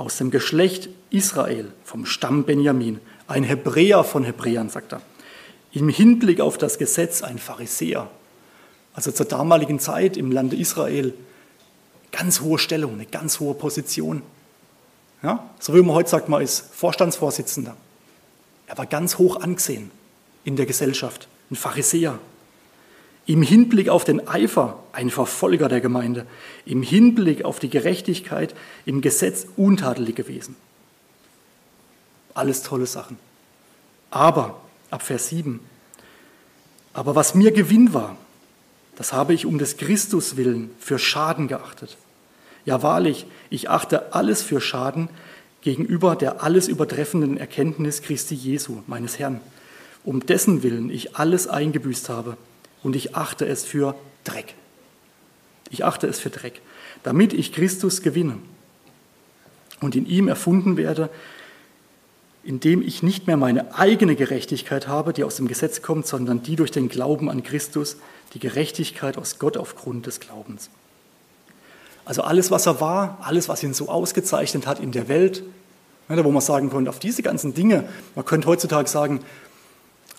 [0.00, 5.02] aus dem Geschlecht Israel, vom Stamm Benjamin, ein Hebräer von Hebräern, sagt er.
[5.72, 8.08] Im Hinblick auf das Gesetz ein Pharisäer,
[8.94, 11.12] also zur damaligen Zeit im Lande Israel,
[12.12, 14.22] ganz hohe Stellung, eine ganz hohe Position.
[15.22, 15.50] Ja?
[15.60, 17.76] So wie man heute sagt, man ist Vorstandsvorsitzender.
[18.68, 19.90] Er war ganz hoch angesehen
[20.44, 22.18] in der Gesellschaft, ein Pharisäer.
[23.30, 26.26] Im Hinblick auf den Eifer ein Verfolger der Gemeinde,
[26.66, 28.56] im Hinblick auf die Gerechtigkeit
[28.86, 30.56] im Gesetz untadelig gewesen.
[32.34, 33.20] Alles tolle Sachen.
[34.10, 34.60] Aber,
[34.90, 35.60] ab Vers 7,
[36.92, 38.16] aber was mir Gewinn war,
[38.96, 41.98] das habe ich um des Christus willen für Schaden geachtet.
[42.64, 45.08] Ja wahrlich, ich achte alles für Schaden
[45.60, 49.40] gegenüber der alles übertreffenden Erkenntnis Christi Jesu, meines Herrn,
[50.02, 52.36] um dessen Willen ich alles eingebüßt habe
[52.82, 54.54] und ich achte es für Dreck.
[55.70, 56.60] Ich achte es für Dreck,
[57.02, 58.38] damit ich Christus gewinne
[59.80, 61.10] und in ihm erfunden werde,
[62.42, 66.56] indem ich nicht mehr meine eigene Gerechtigkeit habe, die aus dem Gesetz kommt, sondern die
[66.56, 67.96] durch den Glauben an Christus,
[68.34, 70.70] die Gerechtigkeit aus Gott aufgrund des Glaubens.
[72.04, 75.42] Also alles, was er war, alles, was ihn so ausgezeichnet hat in der Welt,
[76.08, 79.20] ne, wo man sagen konnte, auf diese ganzen Dinge, man könnte heutzutage sagen,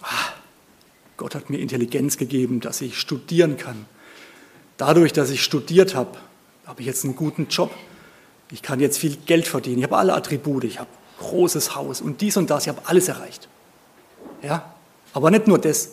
[0.01, 0.30] ah,
[1.21, 3.85] Gott hat mir Intelligenz gegeben, dass ich studieren kann.
[4.77, 6.17] Dadurch, dass ich studiert habe,
[6.65, 7.71] habe ich jetzt einen guten Job.
[8.49, 9.77] Ich kann jetzt viel Geld verdienen.
[9.77, 10.63] Ich habe alle Attribute.
[10.63, 12.63] Ich habe großes Haus und dies und das.
[12.63, 13.49] Ich habe alles erreicht.
[14.41, 14.73] Ja?
[15.13, 15.91] Aber nicht nur das.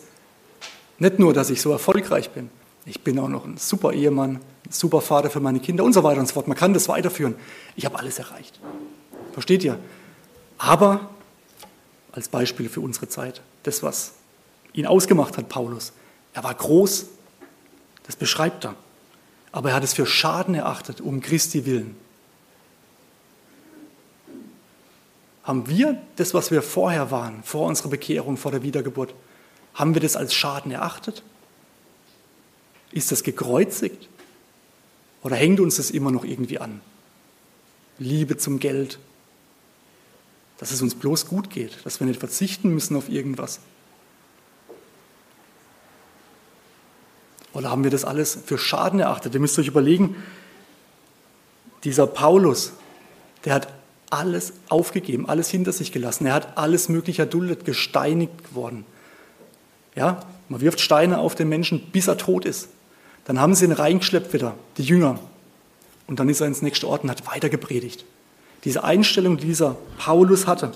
[0.99, 2.49] Nicht nur, dass ich so erfolgreich bin.
[2.87, 6.05] Ich bin auch noch ein super Ehemann, ein super Vater für meine Kinder und so
[6.05, 6.49] weiter und so fort.
[6.49, 7.35] Man kann das weiterführen.
[7.77, 8.59] Ich habe alles erreicht.
[9.35, 9.79] Versteht ihr?
[10.57, 11.11] Aber
[12.13, 14.15] als Beispiel für unsere Zeit, das, was
[14.79, 15.93] ihn ausgemacht hat, Paulus.
[16.33, 17.07] Er war groß,
[18.05, 18.77] das beschreibt er.
[19.51, 21.97] Aber er hat es für Schaden erachtet, um Christi willen.
[25.43, 29.15] Haben wir das, was wir vorher waren, vor unserer Bekehrung, vor der Wiedergeburt,
[29.75, 31.23] haben wir das als Schaden erachtet?
[32.93, 34.09] Ist das gekreuzigt?
[35.23, 36.81] Oder hängt uns das immer noch irgendwie an?
[37.99, 38.99] Liebe zum Geld,
[40.59, 43.61] dass es uns bloß gut geht, dass wir nicht verzichten müssen auf irgendwas.
[47.53, 49.35] Oder haben wir das alles für Schaden erachtet?
[49.35, 50.17] Ihr müsst euch überlegen,
[51.85, 52.73] dieser Paulus,
[53.45, 53.69] der hat
[54.11, 56.27] alles aufgegeben, alles hinter sich gelassen.
[56.27, 58.85] Er hat alles Mögliche erduldet, gesteinigt worden.
[59.95, 62.69] Ja, man wirft Steine auf den Menschen, bis er tot ist.
[63.25, 65.19] Dann haben sie ihn reingeschleppt wieder, die Jünger.
[66.07, 68.05] Und dann ist er ins nächste Ort und hat weiter gepredigt.
[68.65, 70.73] Diese Einstellung, die dieser Paulus hatte,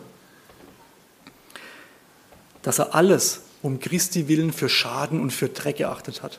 [2.62, 6.38] dass er alles um Christi willen für Schaden und für Dreck geachtet hat.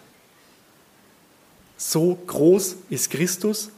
[1.77, 3.69] So groß ist Christus,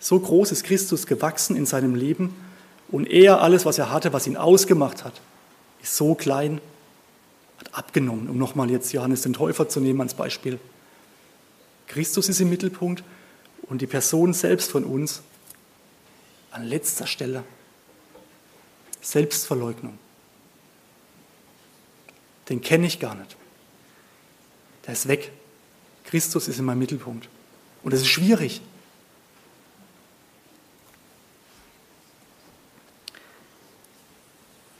[0.00, 2.34] so groß ist Christus gewachsen in seinem Leben
[2.90, 5.20] und er, alles, was er hatte, was ihn ausgemacht hat,
[5.82, 6.60] ist so klein,
[7.58, 10.58] hat abgenommen, um nochmal jetzt Johannes den Täufer zu nehmen als Beispiel.
[11.88, 13.02] Christus ist im Mittelpunkt
[13.62, 15.22] und die Person selbst von uns
[16.50, 17.44] an letzter Stelle.
[19.00, 19.98] Selbstverleugnung.
[22.48, 23.36] Den kenne ich gar nicht.
[24.86, 25.32] Der ist weg.
[26.08, 27.28] Christus ist in meinem Mittelpunkt.
[27.82, 28.62] Und es ist schwierig.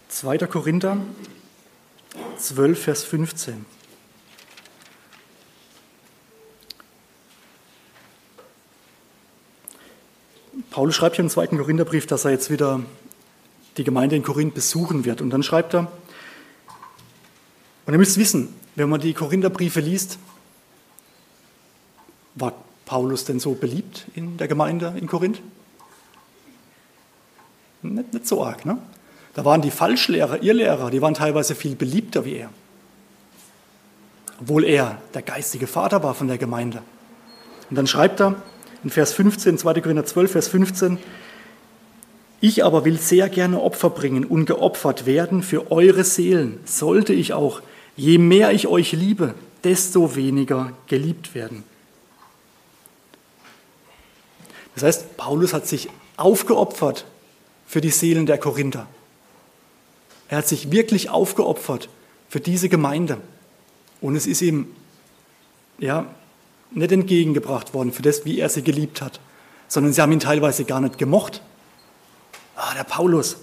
[0.09, 0.97] Zweiter Korinther,
[2.39, 3.67] 12, Vers 15.
[10.71, 12.81] Paulus schreibt hier im zweiten Korintherbrief, dass er jetzt wieder
[13.77, 15.21] die Gemeinde in Korinth besuchen wird.
[15.21, 15.93] Und dann schreibt er,
[17.85, 20.19] und ihr müsst wissen, wenn man die Korintherbriefe liest,
[22.41, 22.53] war
[22.85, 25.41] Paulus denn so beliebt in der Gemeinde in Korinth?
[27.83, 28.79] Nicht, nicht so arg, ne?
[29.35, 32.51] Da waren die Falschlehrer, Irrlehrer, die waren teilweise viel beliebter wie er.
[34.41, 36.83] Obwohl er der geistige Vater war von der Gemeinde.
[37.71, 38.37] Und dann schreibt er
[38.83, 39.81] in Vers 15, 2.
[39.81, 40.99] Korinther 12, Vers 15,
[42.41, 47.33] ich aber will sehr gerne Opfer bringen und geopfert werden für eure Seelen, sollte ich
[47.33, 47.63] auch,
[47.97, 49.35] je mehr ich euch liebe,
[49.65, 51.65] desto weniger geliebt werden.
[54.79, 57.05] Das heißt, Paulus hat sich aufgeopfert
[57.67, 58.87] für die Seelen der Korinther.
[60.29, 61.89] Er hat sich wirklich aufgeopfert
[62.29, 63.19] für diese Gemeinde.
[64.01, 64.69] Und es ist ihm
[65.79, 66.07] ja,
[66.71, 69.19] nicht entgegengebracht worden für das, wie er sie geliebt hat,
[69.67, 71.43] sondern sie haben ihn teilweise gar nicht gemocht.
[72.55, 73.37] Ah, der Paulus.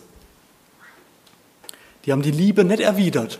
[2.05, 3.39] Die haben die Liebe nicht erwidert.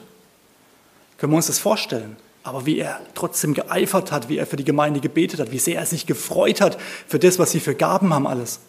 [1.18, 2.18] Können wir uns das vorstellen?
[2.46, 5.80] Aber wie er trotzdem geeifert hat, wie er für die Gemeinde gebetet hat, wie sehr
[5.80, 6.78] er sich gefreut hat
[7.08, 8.60] für das, was sie für Gaben haben, alles.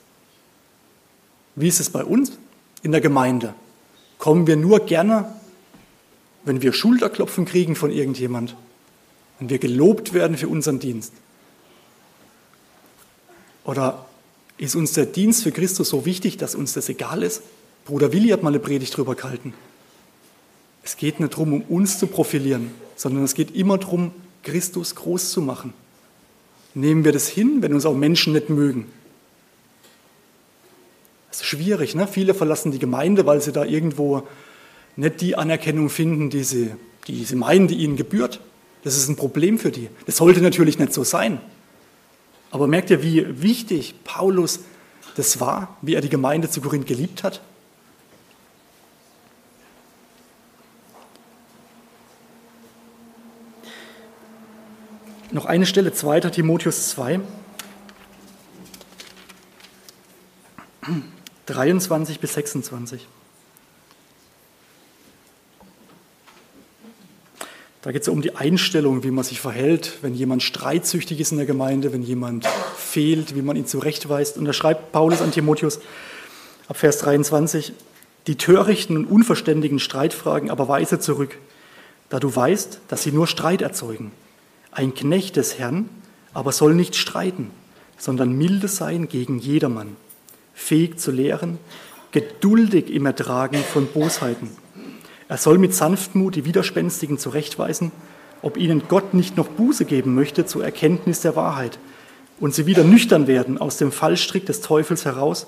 [1.56, 2.32] Wie ist es bei uns
[2.82, 3.52] in der Gemeinde?
[4.16, 5.30] Kommen wir nur gerne,
[6.46, 8.56] wenn wir Schulterklopfen kriegen von irgendjemand?
[9.38, 11.12] Wenn wir gelobt werden für unseren Dienst?
[13.62, 14.06] Oder
[14.56, 17.42] ist uns der Dienst für Christus so wichtig, dass uns das egal ist?
[17.84, 19.52] Bruder Willi hat mal eine Predigt drüber gehalten.
[20.82, 24.10] Es geht nicht darum, um uns zu profilieren, sondern es geht immer darum,
[24.42, 25.72] Christus groß zu machen.
[26.74, 28.86] Nehmen wir das hin, wenn uns auch Menschen nicht mögen?
[31.30, 31.94] Das ist schwierig.
[31.94, 32.08] Ne?
[32.08, 34.26] Viele verlassen die Gemeinde, weil sie da irgendwo
[34.96, 36.72] nicht die Anerkennung finden, die sie,
[37.06, 38.40] die sie meinen, die ihnen gebührt.
[38.84, 39.88] Das ist ein Problem für die.
[40.06, 41.40] Das sollte natürlich nicht so sein.
[42.50, 44.60] Aber merkt ihr, wie wichtig Paulus
[45.16, 47.42] das war, wie er die Gemeinde zu Korinth geliebt hat?
[55.36, 56.20] Noch eine Stelle, 2.
[56.30, 57.20] Timotheus 2,
[61.44, 63.06] 23 bis 26.
[67.82, 71.36] Da geht es um die Einstellung, wie man sich verhält, wenn jemand streitsüchtig ist in
[71.36, 74.38] der Gemeinde, wenn jemand fehlt, wie man ihn zurechtweist.
[74.38, 75.80] Und da schreibt Paulus an Timotheus
[76.66, 77.74] ab Vers 23,
[78.26, 81.36] die törichten und unverständigen Streitfragen aber weise zurück,
[82.08, 84.12] da du weißt, dass sie nur Streit erzeugen.
[84.76, 85.88] Ein Knecht des Herrn
[86.32, 87.50] aber soll nicht streiten,
[87.98, 89.96] sondern milde sein gegen jedermann,
[90.54, 91.58] fähig zu lehren,
[92.12, 94.50] geduldig im Ertragen von Bosheiten
[95.28, 97.90] er soll mit Sanftmut die Widerspenstigen zurechtweisen,
[98.42, 101.78] ob ihnen Gott nicht noch Buße geben möchte zur Erkenntnis der Wahrheit
[102.38, 105.46] und sie wieder nüchtern werden aus dem Fallstrick des Teufels heraus,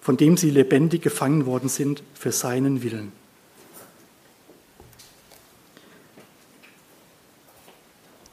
[0.00, 3.10] von dem sie lebendig gefangen worden sind für seinen Willen.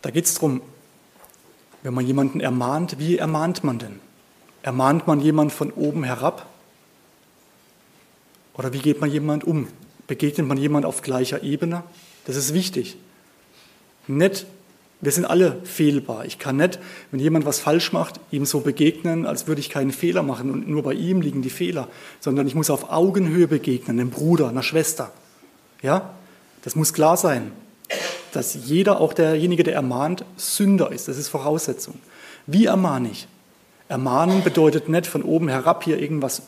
[0.04, 0.62] Da geht es darum,
[1.82, 4.00] wenn man jemanden ermahnt, wie ermahnt man denn?
[4.62, 6.46] Ermahnt man jemanden von oben herab?
[8.54, 9.68] Oder wie geht man jemand um?
[10.08, 11.84] begegnet man jemand auf gleicher Ebene.
[12.26, 12.98] Das ist wichtig.
[14.08, 14.46] Nicht,
[15.02, 16.26] wir sind alle fehlbar.
[16.26, 16.80] Ich kann nicht,
[17.12, 20.68] wenn jemand was falsch macht, ihm so begegnen, als würde ich keinen Fehler machen und
[20.68, 21.88] nur bei ihm liegen die Fehler,
[22.20, 25.12] sondern ich muss auf Augenhöhe begegnen, einem Bruder, einer Schwester.
[25.82, 26.14] Ja,
[26.64, 27.52] das muss klar sein,
[28.36, 31.08] dass jeder, auch derjenige, der ermahnt, Sünder ist.
[31.08, 31.96] Das ist Voraussetzung.
[32.48, 33.28] Wie ermahne ich?
[33.88, 36.44] Ermahnen bedeutet nicht von oben herab hier irgendwas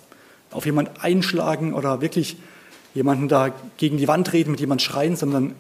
[0.52, 2.38] auf jemand einschlagen oder wirklich
[2.94, 5.54] jemanden da gegen die Wand reden, mit jemandem schreien, sondern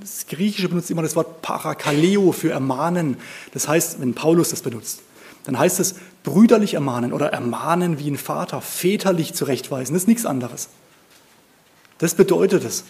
[0.00, 3.16] das Griechische benutzt immer das Wort Parakaleo für ermahnen.
[3.52, 5.02] Das heißt, wenn Paulus das benutzt,
[5.44, 9.94] dann heißt es brüderlich ermahnen oder ermahnen wie ein Vater, väterlich zurechtweisen.
[9.94, 10.68] Das ist nichts anderes.
[11.98, 12.84] Das bedeutet es.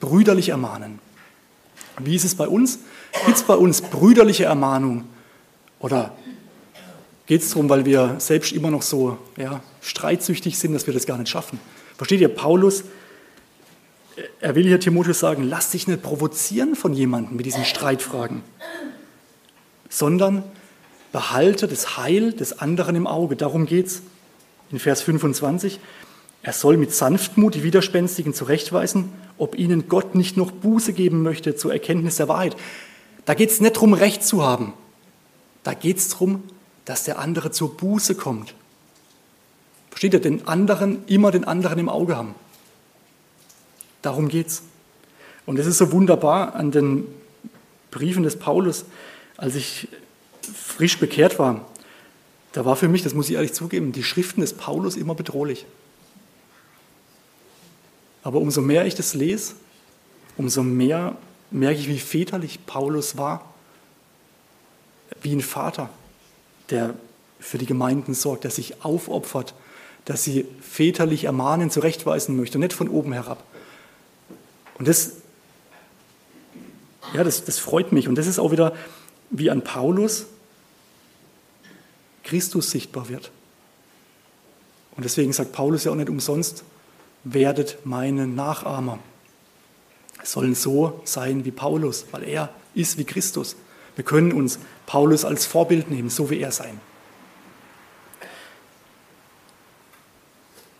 [0.00, 0.98] Brüderlich ermahnen.
[2.00, 2.80] Wie ist es bei uns?
[3.24, 5.04] Gibt es bei uns brüderliche Ermahnung?
[5.78, 6.16] Oder
[7.26, 11.06] geht es darum, weil wir selbst immer noch so ja, streitsüchtig sind, dass wir das
[11.06, 11.58] gar nicht schaffen?
[11.96, 12.84] Versteht ihr, Paulus,
[14.40, 18.42] er will hier Timotheus sagen, lass dich nicht provozieren von jemandem mit diesen Streitfragen,
[19.88, 20.42] sondern
[21.12, 23.36] behalte das Heil des anderen im Auge.
[23.36, 24.02] Darum geht es
[24.70, 25.80] in Vers 25.
[26.42, 31.56] Er soll mit Sanftmut die Widerspenstigen zurechtweisen, ob ihnen Gott nicht noch Buße geben möchte
[31.56, 32.56] zur Erkenntnis der Wahrheit.
[33.24, 34.72] Da geht es nicht darum, Recht zu haben.
[35.62, 36.42] Da geht es darum,
[36.84, 38.54] dass der andere zur Buße kommt.
[39.90, 42.34] Versteht ihr, den anderen, immer den anderen im Auge haben.
[44.02, 44.62] Darum geht's.
[45.46, 47.06] Und es ist so wunderbar an den
[47.90, 48.84] Briefen des Paulus,
[49.36, 49.88] als ich
[50.54, 51.66] frisch bekehrt war,
[52.52, 55.66] da war für mich, das muss ich ehrlich zugeben, die Schriften des Paulus immer bedrohlich.
[58.26, 59.54] Aber umso mehr ich das lese,
[60.36, 61.16] umso mehr
[61.52, 63.54] merke ich, wie väterlich Paulus war,
[65.22, 65.90] wie ein Vater,
[66.70, 66.94] der
[67.38, 69.54] für die Gemeinden sorgt, der sich aufopfert,
[70.06, 73.44] dass sie väterlich ermahnen, zurechtweisen möchte, nicht von oben herab.
[74.76, 75.12] Und das,
[77.14, 78.08] ja, das, das freut mich.
[78.08, 78.74] Und das ist auch wieder
[79.30, 80.26] wie an Paulus
[82.24, 83.30] Christus sichtbar wird.
[84.96, 86.64] Und deswegen sagt Paulus ja auch nicht umsonst,
[87.32, 89.00] werdet meine Nachahmer.
[90.22, 93.56] Es sollen so sein wie Paulus, weil er ist wie Christus.
[93.96, 96.80] Wir können uns Paulus als Vorbild nehmen, so wie er sein.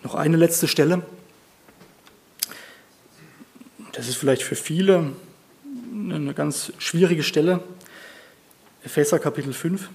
[0.04, 1.02] Noch eine letzte Stelle.
[3.92, 5.12] Das ist vielleicht für viele
[5.92, 7.60] eine ganz schwierige Stelle.
[8.84, 9.88] Epheser Kapitel 5.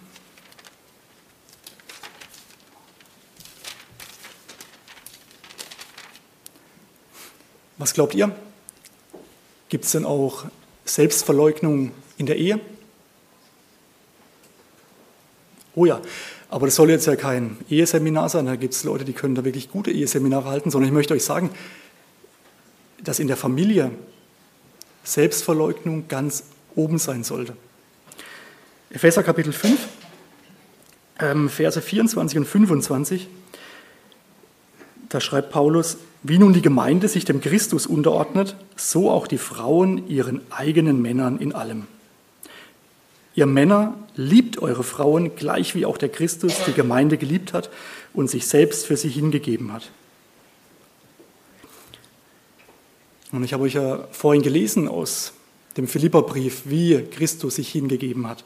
[7.82, 8.32] Was glaubt ihr?
[9.70, 10.46] Gibt es denn auch
[10.86, 12.60] Selbstverleugnung in der Ehe?
[15.74, 16.00] Oh ja,
[16.52, 19.44] aber das soll jetzt ja kein Eheseminar sein, da gibt es Leute, die können da
[19.44, 21.50] wirklich gute Eheseminare halten, sondern ich möchte euch sagen,
[23.04, 23.90] dass in der Familie
[25.04, 26.44] Selbstverleugnung ganz
[26.76, 27.58] oben sein sollte.
[28.92, 29.88] Epheser Kapitel 5,
[31.18, 33.28] ähm, Verse 24 und 25,
[35.12, 40.08] da schreibt Paulus, wie nun die Gemeinde sich dem Christus unterordnet, so auch die Frauen
[40.08, 41.86] ihren eigenen Männern in allem.
[43.36, 47.70] Ihr Männer liebt eure Frauen gleich wie auch der Christus die Gemeinde geliebt hat
[48.14, 49.92] und sich selbst für sie hingegeben hat.
[53.34, 55.34] Und ich habe euch ja vorhin gelesen aus
[55.76, 58.44] dem Philipperbrief, wie Christus sich hingegeben hat.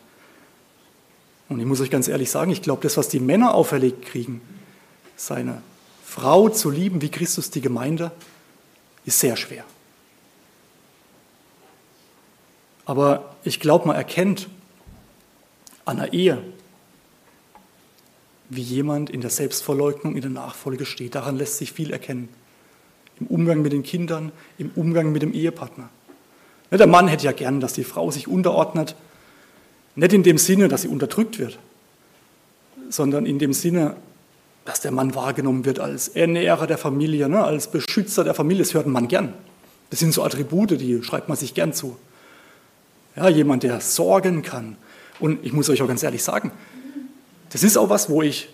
[1.49, 4.41] Und ich muss euch ganz ehrlich sagen, ich glaube, das, was die Männer auferlegt kriegen,
[5.15, 5.61] seine
[6.15, 8.09] Frau zu lieben wie Christus die Gemeinde,
[9.03, 9.65] ist sehr schwer.
[12.85, 14.47] Aber ich glaube, man erkennt
[15.83, 16.41] an der Ehe,
[18.47, 21.15] wie jemand in der Selbstverleugnung, in der Nachfolge steht.
[21.15, 22.29] Daran lässt sich viel erkennen.
[23.19, 25.89] Im Umgang mit den Kindern, im Umgang mit dem Ehepartner.
[26.71, 28.95] Der Mann hätte ja gern, dass die Frau sich unterordnet.
[29.95, 31.59] Nicht in dem Sinne, dass sie unterdrückt wird,
[32.89, 33.97] sondern in dem Sinne,
[34.65, 38.63] dass der Mann wahrgenommen wird als Ernährer der Familie, ne, als Beschützer der Familie.
[38.63, 39.33] Das hört ein Mann gern.
[39.91, 41.95] Das sind so Attribute, die schreibt man sich gern zu.
[43.15, 44.75] Ja, jemand, der sorgen kann,
[45.19, 46.51] und ich muss euch auch ganz ehrlich sagen,
[47.51, 48.49] das ist auch was, wo ich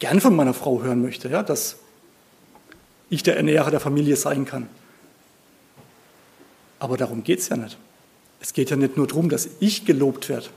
[0.00, 1.76] gern von meiner Frau hören möchte, ja, dass
[3.08, 4.68] ich der Ernährer der Familie sein kann.
[6.78, 7.78] Aber darum geht es ja nicht.
[8.40, 10.48] Es geht ja nicht nur darum, dass ich gelobt werde,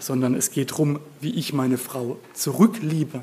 [0.00, 3.22] sondern es geht darum, wie ich meine Frau zurückliebe.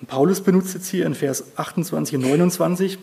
[0.00, 2.98] Und Paulus benutzt jetzt hier in Vers 28 und 29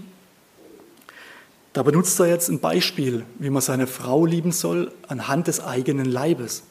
[1.76, 6.06] da benutzt er jetzt ein Beispiel, wie man seine Frau lieben soll, anhand des eigenen
[6.06, 6.64] Leibes.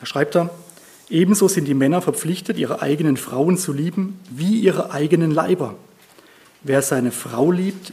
[0.00, 0.50] Da schreibt er,
[1.08, 5.76] ebenso sind die Männer verpflichtet, ihre eigenen Frauen zu lieben, wie ihre eigenen Leiber.
[6.64, 7.92] Wer seine Frau liebt,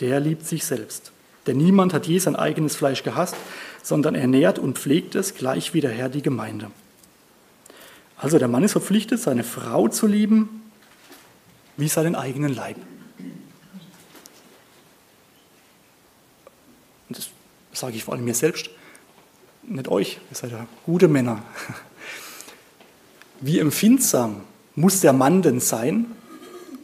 [0.00, 1.12] der liebt sich selbst.
[1.46, 3.36] Denn niemand hat je sein eigenes Fleisch gehasst,
[3.86, 6.72] sondern ernährt und pflegt es, gleich wie der Herr die Gemeinde.
[8.16, 10.72] Also der Mann ist verpflichtet, seine Frau zu lieben,
[11.76, 12.78] wie seinen eigenen Leib.
[17.08, 17.28] Und das
[17.72, 18.70] sage ich vor allem mir selbst,
[19.62, 21.44] nicht euch, ihr seid ja gute Männer.
[23.40, 24.40] Wie empfindsam
[24.74, 26.06] muss der Mann denn sein,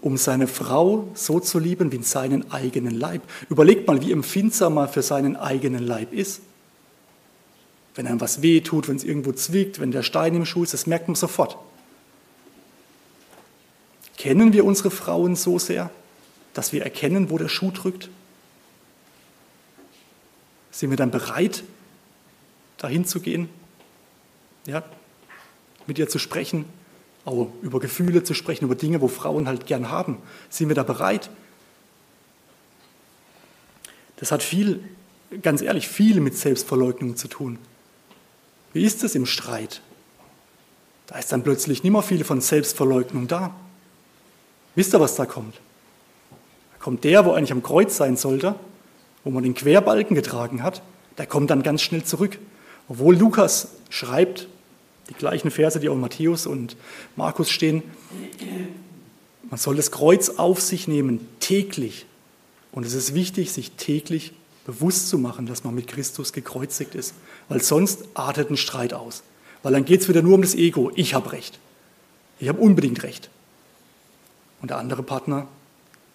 [0.02, 3.22] um seine Frau so zu lieben wie in seinen eigenen Leib?
[3.50, 6.42] Überlegt mal, wie empfindsam er für seinen eigenen Leib ist.
[7.94, 10.72] Wenn einem was weh tut, wenn es irgendwo zwickt, wenn der Stein im Schuh ist,
[10.72, 11.58] das merkt man sofort.
[14.16, 15.90] Kennen wir unsere Frauen so sehr,
[16.54, 18.08] dass wir erkennen, wo der Schuh drückt?
[20.70, 21.64] Sind wir dann bereit,
[22.78, 23.48] dahin zu gehen?
[24.66, 24.84] Ja,
[25.86, 26.64] mit ihr zu sprechen,
[27.24, 30.18] auch über Gefühle zu sprechen, über Dinge, wo Frauen halt gern haben.
[30.50, 31.30] Sind wir da bereit?
[34.16, 34.84] Das hat viel,
[35.42, 37.58] ganz ehrlich, viel mit Selbstverleugnung zu tun.
[38.72, 39.80] Wie ist es im Streit?
[41.06, 43.54] Da ist dann plötzlich nicht mehr viel von Selbstverleugnung da.
[44.74, 45.54] Wisst ihr, was da kommt?
[46.72, 48.54] Da kommt der, wo eigentlich am Kreuz sein sollte,
[49.24, 50.82] wo man den Querbalken getragen hat,
[51.18, 52.38] der kommt dann ganz schnell zurück.
[52.88, 54.48] Obwohl Lukas schreibt,
[55.10, 56.76] die gleichen Verse, die auch in Matthäus und
[57.16, 57.82] Markus stehen,
[59.52, 62.06] Man soll das Kreuz auf sich nehmen, täglich.
[62.70, 64.32] Und es ist wichtig, sich täglich
[64.64, 67.14] bewusst zu machen, dass man mit Christus gekreuzigt ist,
[67.48, 69.22] weil sonst artet ein Streit aus.
[69.62, 70.90] Weil dann geht es wieder nur um das Ego.
[70.94, 71.58] Ich habe Recht.
[72.38, 73.30] Ich habe unbedingt Recht.
[74.60, 75.46] Und der andere Partner,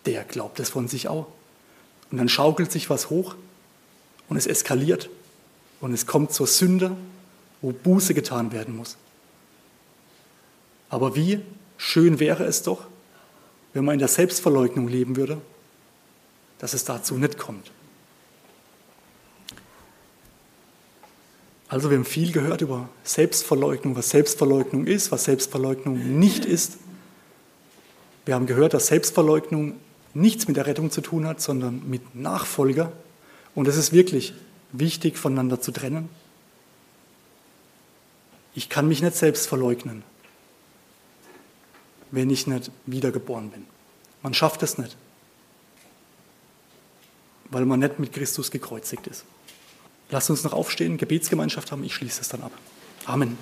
[0.05, 1.27] der glaubt es von sich auch.
[2.11, 3.35] Und dann schaukelt sich was hoch
[4.29, 5.09] und es eskaliert
[5.81, 6.95] und es kommt zur Sünde,
[7.61, 8.97] wo Buße getan werden muss.
[10.89, 11.41] Aber wie
[11.77, 12.85] schön wäre es doch,
[13.73, 15.41] wenn man in der Selbstverleugnung leben würde,
[16.59, 17.71] dass es dazu nicht kommt.
[21.69, 26.77] Also wir haben viel gehört über Selbstverleugnung, was Selbstverleugnung ist, was Selbstverleugnung nicht ist.
[28.25, 29.75] Wir haben gehört, dass Selbstverleugnung
[30.13, 32.91] nichts mit der Rettung zu tun hat, sondern mit Nachfolger.
[33.53, 34.33] Und es ist wirklich
[34.71, 36.09] wichtig, voneinander zu trennen.
[38.55, 40.03] Ich kann mich nicht selbst verleugnen,
[42.11, 43.65] wenn ich nicht wiedergeboren bin.
[44.23, 44.95] Man schafft es nicht,
[47.49, 49.25] weil man nicht mit Christus gekreuzigt ist.
[50.09, 52.51] Lasst uns noch aufstehen, Gebetsgemeinschaft haben, ich schließe es dann ab.
[53.05, 53.35] Amen.